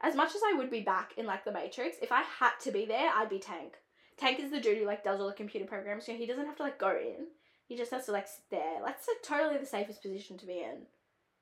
[0.03, 2.71] as much as I would be back in like the Matrix, if I had to
[2.71, 3.75] be there, I'd be Tank.
[4.17, 6.57] Tank is the dude who like does all the computer programs, so he doesn't have
[6.57, 7.27] to like go in.
[7.67, 8.77] He just has to like sit there.
[8.87, 10.83] It's like totally the safest position to be in.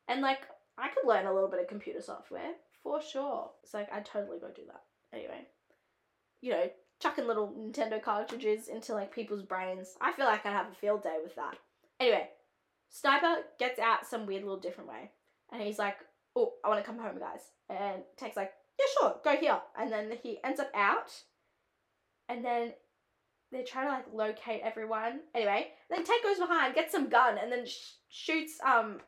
[0.07, 0.39] And like
[0.77, 2.53] I could learn a little bit of computer software
[2.83, 3.51] for sure.
[3.63, 4.81] It's like I'd totally go do that.
[5.13, 5.47] Anyway,
[6.41, 6.69] you know,
[6.99, 9.95] chucking little Nintendo cartridges into like people's brains.
[10.01, 11.55] I feel like I'd have a field day with that.
[11.99, 12.29] Anyway,
[12.89, 15.11] Sniper gets out some weird little different way,
[15.51, 15.97] and he's like,
[16.35, 19.91] "Oh, I want to come home, guys." And Tank's like, "Yeah, sure, go here." And
[19.91, 21.11] then he ends up out,
[22.29, 22.73] and then
[23.51, 25.21] they're trying to like locate everyone.
[25.33, 28.99] Anyway, then Tank goes behind, gets some gun, and then sh- shoots um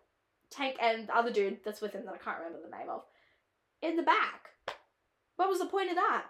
[0.50, 3.04] Tank and the other dude that's with him that I can't remember the name of
[3.82, 4.50] in the back.
[5.36, 6.26] What was the point of that?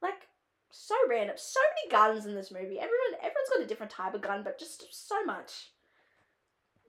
[0.00, 0.28] Like
[0.70, 1.36] so random.
[1.38, 2.78] So many guns in this movie.
[2.78, 5.70] Everyone everyone's got a different type of gun, but just so much.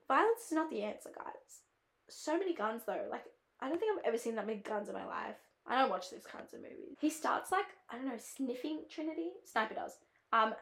[0.08, 1.62] Violence is not the answer, guys.
[2.08, 3.06] So many guns though.
[3.10, 3.24] Like
[3.60, 5.36] I don't think I've ever seen that many guns in my life.
[5.66, 6.96] I don't watch these kinds of movies.
[7.00, 9.30] He starts like, I don't know, sniffing Trinity.
[9.44, 9.96] Sniper does.
[10.32, 10.54] Um,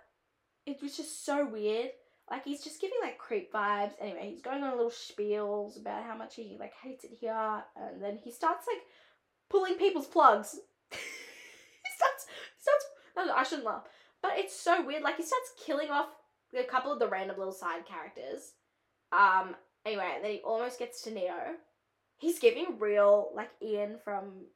[0.67, 1.91] it was just so weird.
[2.31, 3.93] Like he's just giving like creep vibes.
[4.01, 8.03] Anyway, he's going on little spiels about how much he like hates it here, and
[8.03, 8.83] then he starts like
[9.51, 10.59] pulling people's plugs.
[10.91, 10.97] he
[11.97, 12.85] starts, he starts.
[13.17, 13.83] No, I shouldn't laugh,
[14.23, 15.03] but it's so weird.
[15.03, 16.07] Like he starts killing off
[16.57, 18.53] a couple of the random little side characters.
[19.11, 19.57] Um.
[19.85, 21.57] Anyway, then he almost gets to Neo.
[22.19, 24.47] He's giving real like Ian from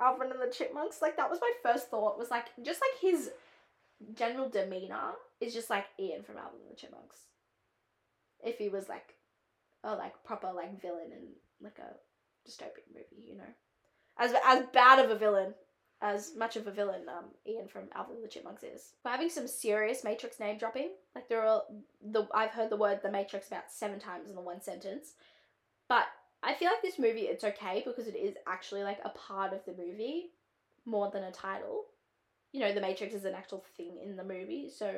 [0.00, 1.02] Alvin and the Chipmunks.
[1.02, 2.18] Like that was my first thought.
[2.18, 3.30] Was like just like his
[4.14, 7.20] general demeanor is just like Ian from Alvin and the Chipmunks.
[8.44, 9.14] If he was like
[9.84, 11.28] a like proper like villain in
[11.62, 13.44] like a dystopian movie, you know,
[14.18, 15.54] as as bad of a villain
[16.02, 18.92] as much of a villain um Ian from Alvin and the Chipmunks is.
[19.04, 20.90] We're having some serious Matrix name dropping.
[21.14, 21.62] Like there are
[22.02, 25.14] the I've heard the word the Matrix about seven times in the one sentence,
[25.88, 26.04] but
[26.42, 29.64] I feel like this movie it's okay because it is actually like a part of
[29.64, 30.30] the movie
[30.84, 31.86] more than a title.
[32.52, 34.94] You know, The Matrix is an actual thing in the movie, so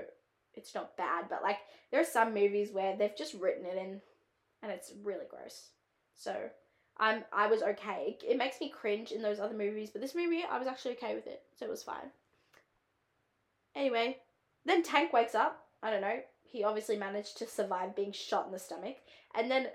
[0.54, 1.58] it's not bad, but like
[1.90, 4.00] there are some movies where they've just written it in
[4.62, 5.70] and it's really gross.
[6.14, 6.34] So
[6.98, 8.18] I'm I was okay.
[8.26, 11.14] It makes me cringe in those other movies, but this movie I was actually okay
[11.14, 12.10] with it, so it was fine.
[13.74, 14.18] Anyway,
[14.64, 15.64] then Tank wakes up.
[15.82, 16.20] I don't know.
[16.42, 18.96] He obviously managed to survive being shot in the stomach,
[19.34, 19.68] and then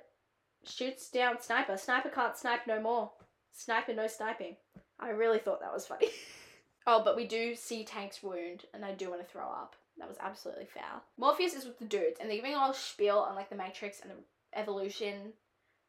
[0.65, 1.77] shoots down Sniper.
[1.77, 3.11] Sniper can't snipe no more.
[3.53, 4.55] Sniper no sniping.
[4.99, 6.07] I really thought that was funny.
[6.87, 9.75] oh, but we do see Tank's wound, and I do want to throw up.
[9.97, 11.03] That was absolutely foul.
[11.17, 14.11] Morpheus is with the dudes, and they're giving all spiel on like the Matrix and
[14.11, 14.15] the
[14.59, 15.33] evolution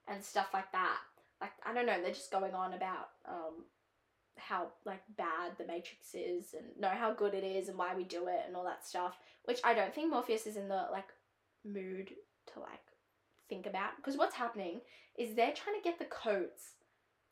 [0.09, 0.99] and stuff like that.
[1.41, 3.65] Like I don't know, they're just going on about um
[4.37, 8.05] how like bad the Matrix is and know how good it is and why we
[8.05, 9.17] do it and all that stuff.
[9.45, 11.09] Which I don't think Morpheus is in the like
[11.65, 12.11] mood
[12.53, 12.81] to like
[13.49, 14.81] think about because what's happening
[15.19, 16.75] is they're trying to get the codes.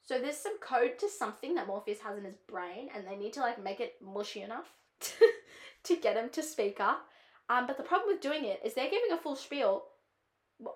[0.05, 3.33] So there's some code to something that Morpheus has in his brain and they need
[3.35, 5.27] to like make it mushy enough to,
[5.85, 7.07] to get him to speak up.
[7.49, 9.85] Um, but the problem with doing it is they're giving a full spiel.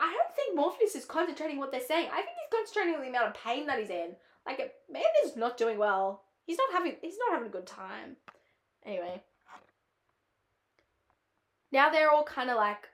[0.01, 2.09] I don't think Morpheus is concentrating what they're saying.
[2.12, 4.16] I think he's concentrating on the amount of pain that he's in.
[4.45, 4.59] Like,
[4.91, 6.22] man is not doing well.
[6.45, 6.97] He's not having.
[7.03, 8.16] He's not having a good time.
[8.84, 9.22] Anyway,
[11.72, 12.89] now they're all kind of like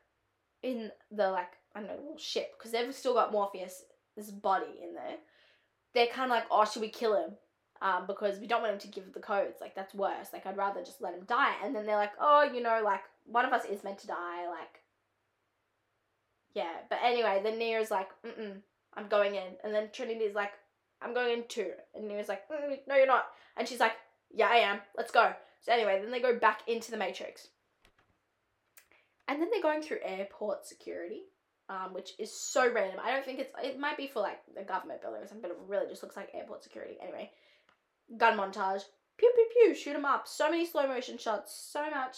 [0.63, 3.85] in the like I don't know little ship because they've still got Morpheus,
[4.43, 5.17] body in there.
[5.95, 7.33] They're kind of like, oh, should we kill him?
[7.81, 9.61] Um, because we don't want him to give the codes.
[9.61, 10.29] Like that's worse.
[10.33, 11.55] Like I'd rather just let him die.
[11.65, 14.49] And then they're like, oh, you know, like one of us is meant to die.
[14.49, 14.83] Like,
[16.55, 16.73] yeah.
[16.89, 18.57] But anyway, then Neo's like, mm
[18.95, 19.55] I'm going in.
[19.65, 20.53] And then Trinity's like,
[21.01, 21.71] I'm going in too.
[21.95, 23.25] And Neo's like, mm, no, you're not.
[23.57, 23.93] And she's like,
[24.31, 24.81] yeah, I am.
[24.97, 25.33] Let's go.
[25.63, 27.49] So anyway, then they go back into the Matrix.
[29.29, 31.23] And then they're going through airport security,
[31.69, 33.01] um, which is so random.
[33.03, 35.51] I don't think it's, it might be for like the government building or something, but
[35.51, 36.97] it really just looks like airport security.
[37.03, 37.31] Anyway,
[38.17, 38.83] gun montage.
[39.19, 40.27] Pew, pew, pew, shoot them up.
[40.27, 42.17] So many slow motion shots, so much.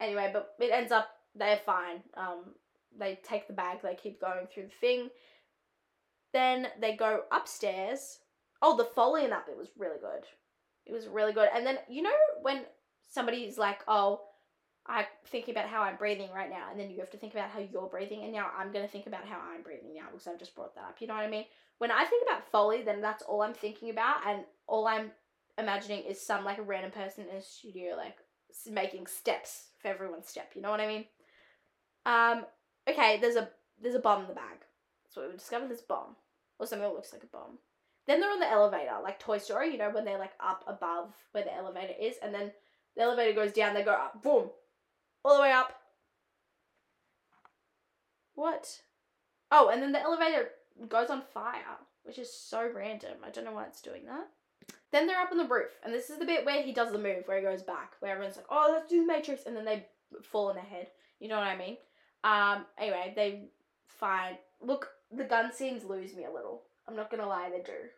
[0.00, 2.02] Anyway, but it ends up, they're fine.
[2.16, 2.54] Um,
[2.98, 5.08] they take the bag, they keep going through the thing.
[6.32, 8.18] Then they go upstairs.
[8.60, 10.24] Oh, the foley in that bit was really good.
[10.86, 11.48] It was really good.
[11.54, 12.10] And then, you know,
[12.42, 12.62] when
[13.08, 14.22] somebody's like, oh,
[14.88, 17.50] I'm thinking about how I'm breathing right now, and then you have to think about
[17.50, 20.38] how you're breathing, and now I'm to think about how I'm breathing now because I've
[20.38, 20.96] just brought that up.
[21.00, 21.44] You know what I mean?
[21.76, 25.10] When I think about Foley, then that's all I'm thinking about, and all I'm
[25.58, 28.16] imagining is some like a random person in a studio, like
[28.70, 30.52] making steps for everyone's step.
[30.54, 31.04] You know what I mean?
[32.06, 32.46] Um,
[32.88, 34.64] okay, there's a there's a bomb in the bag.
[35.10, 36.16] So we discovered this bomb,
[36.58, 37.58] or something that looks like a bomb.
[38.06, 41.12] Then they're on the elevator, like Toy Story, you know, when they're like up above
[41.32, 42.52] where the elevator is, and then
[42.96, 44.48] the elevator goes down, they go up, boom,
[45.28, 45.74] all the way up.
[48.34, 48.80] What?
[49.50, 50.50] Oh, and then the elevator
[50.88, 53.18] goes on fire, which is so random.
[53.24, 54.28] I don't know why it's doing that.
[54.90, 56.98] Then they're up on the roof, and this is the bit where he does the
[56.98, 59.64] move, where he goes back, where everyone's like, "Oh, let's do the Matrix," and then
[59.64, 59.86] they
[60.22, 60.88] fall on their head.
[61.20, 61.76] You know what I mean?
[62.24, 62.66] Um.
[62.78, 63.48] Anyway, they
[63.86, 64.38] find.
[64.60, 66.62] Look, the gun scenes lose me a little.
[66.86, 67.90] I'm not gonna lie, they do.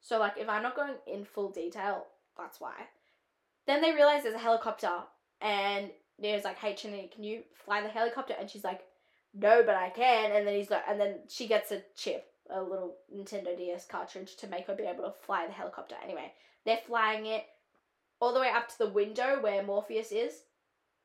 [0.00, 2.06] So like, if I'm not going in full detail,
[2.36, 2.74] that's why.
[3.66, 5.02] Then they realize there's a helicopter,
[5.40, 8.84] and Neo's like, "Hey, Trinity, can you fly the helicopter?" And she's like,
[9.34, 12.60] "No, but I can." And then he's like, and then she gets a chip, a
[12.62, 15.96] little Nintendo DS cartridge to make her be able to fly the helicopter.
[16.02, 16.32] Anyway,
[16.64, 17.44] they're flying it
[18.20, 20.42] all the way up to the window where Morpheus is.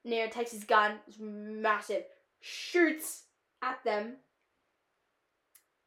[0.04, 2.04] Neo takes his gun, it's massive,
[2.42, 3.24] shoots
[3.62, 4.18] at them.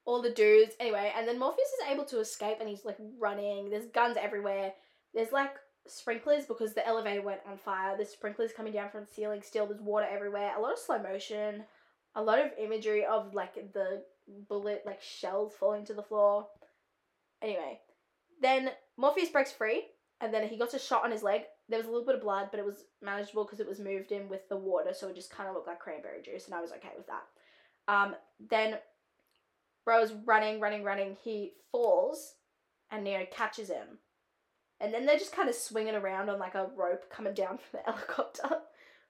[0.04, 3.68] All the dudes, anyway, and then Morpheus is able to escape and he's like running.
[3.68, 4.72] There's guns everywhere.
[5.12, 5.56] There's like
[5.88, 7.96] sprinklers because the elevator went on fire.
[7.96, 9.66] The sprinklers coming down from the ceiling still.
[9.66, 10.52] There's water everywhere.
[10.56, 11.64] A lot of slow motion.
[12.14, 14.02] A lot of imagery of like the
[14.48, 16.46] bullet like shells falling to the floor.
[17.42, 17.80] Anyway,
[18.40, 19.84] then Morpheus breaks free
[20.20, 21.42] and then he got a shot on his leg.
[21.68, 24.12] There was a little bit of blood, but it was manageable because it was moved
[24.12, 26.60] in with the water, so it just kind of looked like cranberry juice, and I
[26.60, 27.24] was okay with that.
[27.88, 28.14] Um,
[28.48, 28.78] then
[29.84, 31.16] Rose running, running, running.
[31.22, 32.34] He falls,
[32.90, 33.98] and Neo catches him
[34.80, 37.72] and then they're just kind of swinging around on like a rope coming down from
[37.72, 38.48] the helicopter,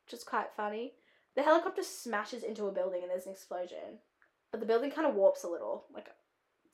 [0.04, 0.92] which is quite funny.
[1.34, 3.98] The helicopter smashes into a building and there's an explosion.
[4.50, 5.84] But the building kind of warps a little.
[5.92, 6.06] Like,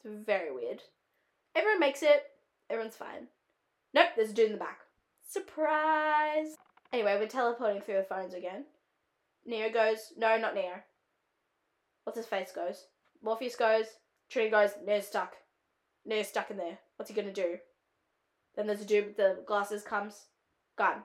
[0.04, 0.82] it's very weird.
[1.54, 2.22] Everyone makes it.
[2.70, 3.28] Everyone's fine.
[3.94, 4.80] Nope, there's a dude in the back.
[5.28, 6.56] Surprise!
[6.92, 8.64] Anyway, we're teleporting through the phones again.
[9.44, 10.82] Neo goes, no, not Neo.
[12.04, 12.86] What's his face goes?
[13.22, 13.86] Morpheus goes,
[14.30, 15.34] Trinity goes, Neo's stuck.
[16.04, 16.78] Neo's stuck in there.
[16.96, 17.58] What's he gonna do?
[18.56, 20.26] Then there's a dude with the glasses comes,
[20.76, 21.02] gun.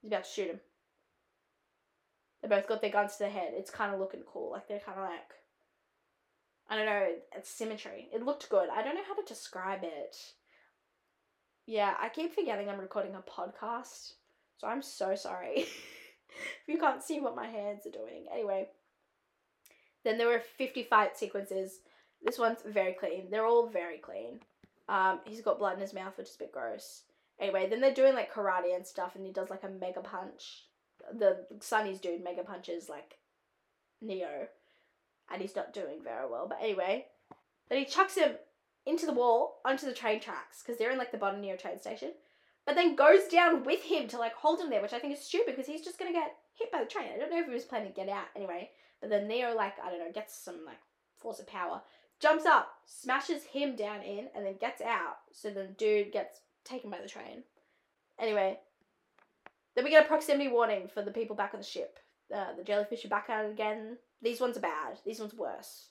[0.00, 0.60] He's about to shoot him.
[2.42, 3.52] They both got their guns to their head.
[3.54, 4.52] It's kind of looking cool.
[4.52, 5.32] Like they're kind of like,
[6.68, 8.08] I don't know, it's symmetry.
[8.12, 8.68] It looked good.
[8.70, 10.16] I don't know how to describe it.
[11.66, 14.12] Yeah, I keep forgetting I'm recording a podcast.
[14.58, 18.26] So I'm so sorry if you can't see what my hands are doing.
[18.32, 18.68] Anyway,
[20.04, 21.80] then there were 50 fight sequences
[22.22, 23.30] This one's very clean.
[23.30, 24.40] They're all very clean.
[24.88, 27.02] Um, he's got blood in his mouth, which is a bit gross.
[27.40, 30.64] Anyway, then they're doing like karate and stuff, and he does like a mega punch.
[31.12, 33.18] The Sonny's dude mega punches like
[34.00, 34.48] Neo,
[35.32, 36.46] and he's not doing very well.
[36.48, 37.06] But anyway,
[37.68, 38.32] then he chucks him
[38.86, 41.78] into the wall onto the train tracks because they're in like the bottom Neo train
[41.78, 42.12] station.
[42.66, 45.24] But then goes down with him to like hold him there, which I think is
[45.24, 47.08] stupid because he's just gonna get hit by the train.
[47.14, 48.70] I don't know if he was planning to get out anyway.
[49.00, 50.78] But then Neo like I don't know gets some like
[51.18, 51.82] force of power,
[52.24, 55.18] jumps up, smashes him down in, and then gets out.
[55.32, 57.42] So the dude gets taken by the train.
[58.18, 58.58] Anyway,
[59.74, 61.98] then we get a proximity warning for the people back on the ship.
[62.34, 63.98] Uh, the jellyfish are back it again.
[64.22, 64.98] These ones are bad.
[65.04, 65.88] These ones worse.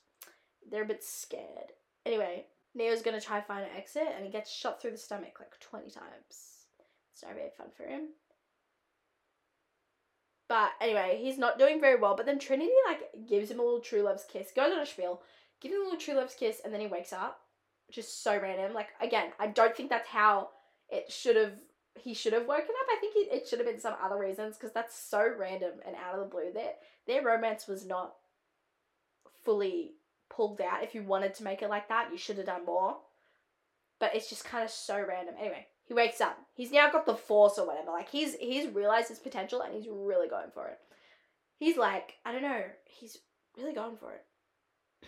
[0.68, 1.70] They're a bit scared.
[2.04, 5.60] Anyway, Neo's gonna try find an exit and he gets shot through the stomach like
[5.60, 6.66] 20 times.
[7.12, 8.08] It's not very fun for him.
[10.48, 12.16] But anyway, he's not doing very well.
[12.16, 15.22] But then Trinity like gives him a little true love's kiss, goes on a spiel,
[15.60, 17.40] gives him a little true love's kiss, and then he wakes up.
[17.90, 18.72] Just so random.
[18.72, 20.50] Like again, I don't think that's how
[20.88, 21.52] it should have.
[21.96, 22.88] He should have woken up.
[22.90, 25.94] I think it, it should have been some other reasons because that's so random and
[25.96, 26.50] out of the blue.
[26.52, 26.72] Their
[27.06, 28.14] their romance was not
[29.44, 29.92] fully
[30.30, 30.82] pulled out.
[30.82, 32.96] If you wanted to make it like that, you should have done more.
[34.00, 35.34] But it's just kind of so random.
[35.38, 36.38] Anyway, he wakes up.
[36.54, 37.90] He's now got the force or whatever.
[37.90, 40.78] Like he's he's realized his potential and he's really going for it.
[41.58, 43.18] He's like, I don't know, he's
[43.56, 44.24] really going for it.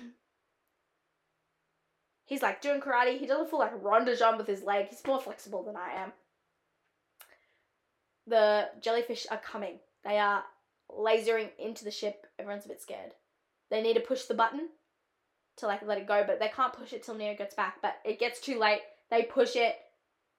[2.27, 3.19] he's like doing karate.
[3.19, 3.73] He does a full like
[4.19, 4.89] jump with his leg.
[4.89, 6.13] He's more flexible than I am.
[8.27, 9.79] The jellyfish are coming.
[10.05, 10.45] They are
[10.91, 12.27] lasering into the ship.
[12.39, 13.13] Everyone's a bit scared.
[13.71, 14.69] They need to push the button
[15.57, 17.77] to like let it go, but they can't push it till Neo gets back.
[17.81, 18.83] But it gets too late.
[19.11, 19.77] They push it,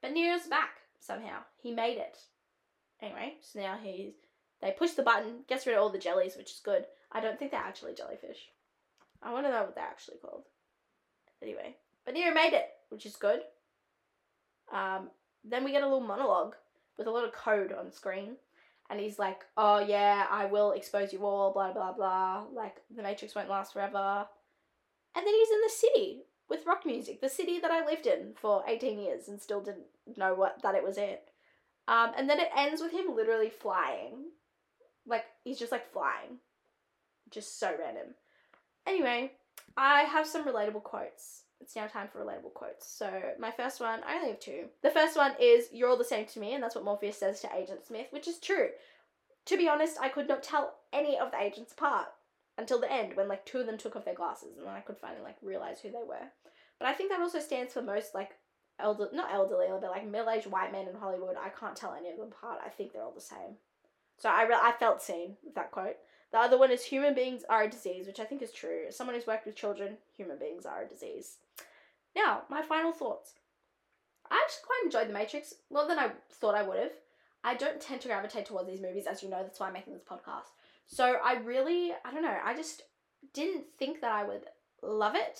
[0.01, 1.39] but Neo's back somehow.
[1.61, 2.17] He made it.
[3.01, 4.13] Anyway, so now he's
[4.61, 6.85] they push the button, gets rid of all the jellies, which is good.
[7.11, 8.49] I don't think they're actually jellyfish.
[9.21, 10.43] I want to know what they're actually called.
[11.41, 11.75] Anyway,
[12.05, 13.41] but Neo made it, which is good.
[14.73, 15.09] Um,
[15.43, 16.55] then we get a little monologue
[16.97, 18.35] with a lot of code on screen.
[18.89, 22.45] And he's like, oh yeah, I will expose you all, blah, blah, blah.
[22.53, 24.25] Like, the Matrix won't last forever.
[25.15, 28.33] And then he's in the city with rock music, the city that I lived in
[28.35, 31.17] for 18 years and still didn't know what that it was in.
[31.89, 34.31] Um, and then it ends with him literally flying.
[35.05, 36.39] Like, he's just like flying.
[37.29, 38.15] Just so random.
[38.85, 39.31] Anyway,
[39.77, 41.43] I have some relatable quotes.
[41.61, 42.87] It's now time for relatable quotes.
[42.87, 43.09] So,
[43.39, 44.65] my first one, I only have two.
[44.83, 47.41] The first one is, You're all the same to me, and that's what Morpheus says
[47.41, 48.69] to Agent Smith, which is true.
[49.45, 52.07] To be honest, I could not tell any of the agents apart
[52.57, 54.81] until the end when like two of them took off their glasses and then I
[54.81, 56.27] could finally like realize who they were.
[56.79, 58.31] But I think that also stands for most like
[58.79, 61.35] elder not elderly but like middle-aged white men in Hollywood.
[61.41, 62.59] I can't tell any of them apart.
[62.65, 63.57] I think they're all the same.
[64.17, 65.97] So I re- I felt seen with that quote.
[66.31, 68.85] The other one is human beings are a disease, which I think is true.
[68.87, 71.37] As someone who's worked with children, human beings are a disease.
[72.15, 73.33] Now, my final thoughts.
[74.29, 76.91] I actually quite enjoyed The Matrix, more than I thought I would have.
[77.43, 79.93] I don't tend to gravitate towards these movies, as you know, that's why I'm making
[79.93, 80.51] this podcast.
[80.87, 82.83] So I really, I don't know, I just
[83.33, 84.45] didn't think that I would
[84.81, 85.39] love it.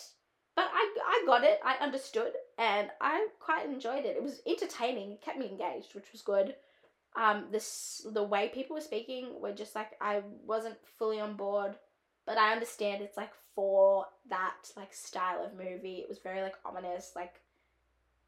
[0.55, 4.15] But I, I got it, I understood, and I quite enjoyed it.
[4.15, 6.55] It was entertaining, kept me engaged, which was good.
[7.17, 11.75] Um, the way people were speaking were just like I wasn't fully on board,
[12.27, 15.97] but I understand it's like for that like style of movie.
[15.97, 17.41] It was very like ominous, like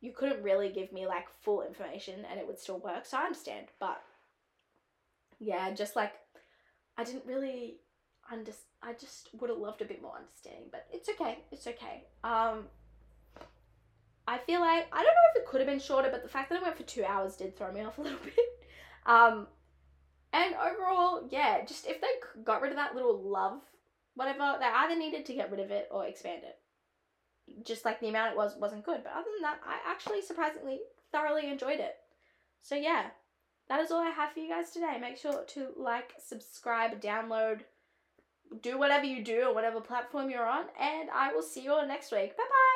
[0.01, 3.05] you couldn't really give me like full information and it would still work.
[3.05, 4.01] So I understand, but
[5.39, 6.13] yeah, just like
[6.97, 7.77] I didn't really
[8.31, 11.39] under I just would have loved a bit more understanding, but it's okay.
[11.51, 12.05] It's okay.
[12.23, 12.65] Um
[14.27, 16.49] I feel like I don't know if it could have been shorter, but the fact
[16.49, 18.35] that it went for two hours did throw me off a little bit.
[19.09, 19.47] Um
[20.31, 23.61] and overall, yeah, just if they got rid of that little love,
[24.13, 26.57] whatever, they either needed to get rid of it or expand it.
[27.65, 30.81] Just like the amount it was wasn't good, but other than that, I actually surprisingly
[31.11, 31.95] thoroughly enjoyed it.
[32.61, 33.07] So yeah,
[33.69, 34.97] that is all I have for you guys today.
[35.01, 37.61] Make sure to like, subscribe, download,
[38.61, 41.87] do whatever you do on whatever platform you're on, and I will see you all
[41.87, 42.37] next week.
[42.37, 42.68] Bye bye!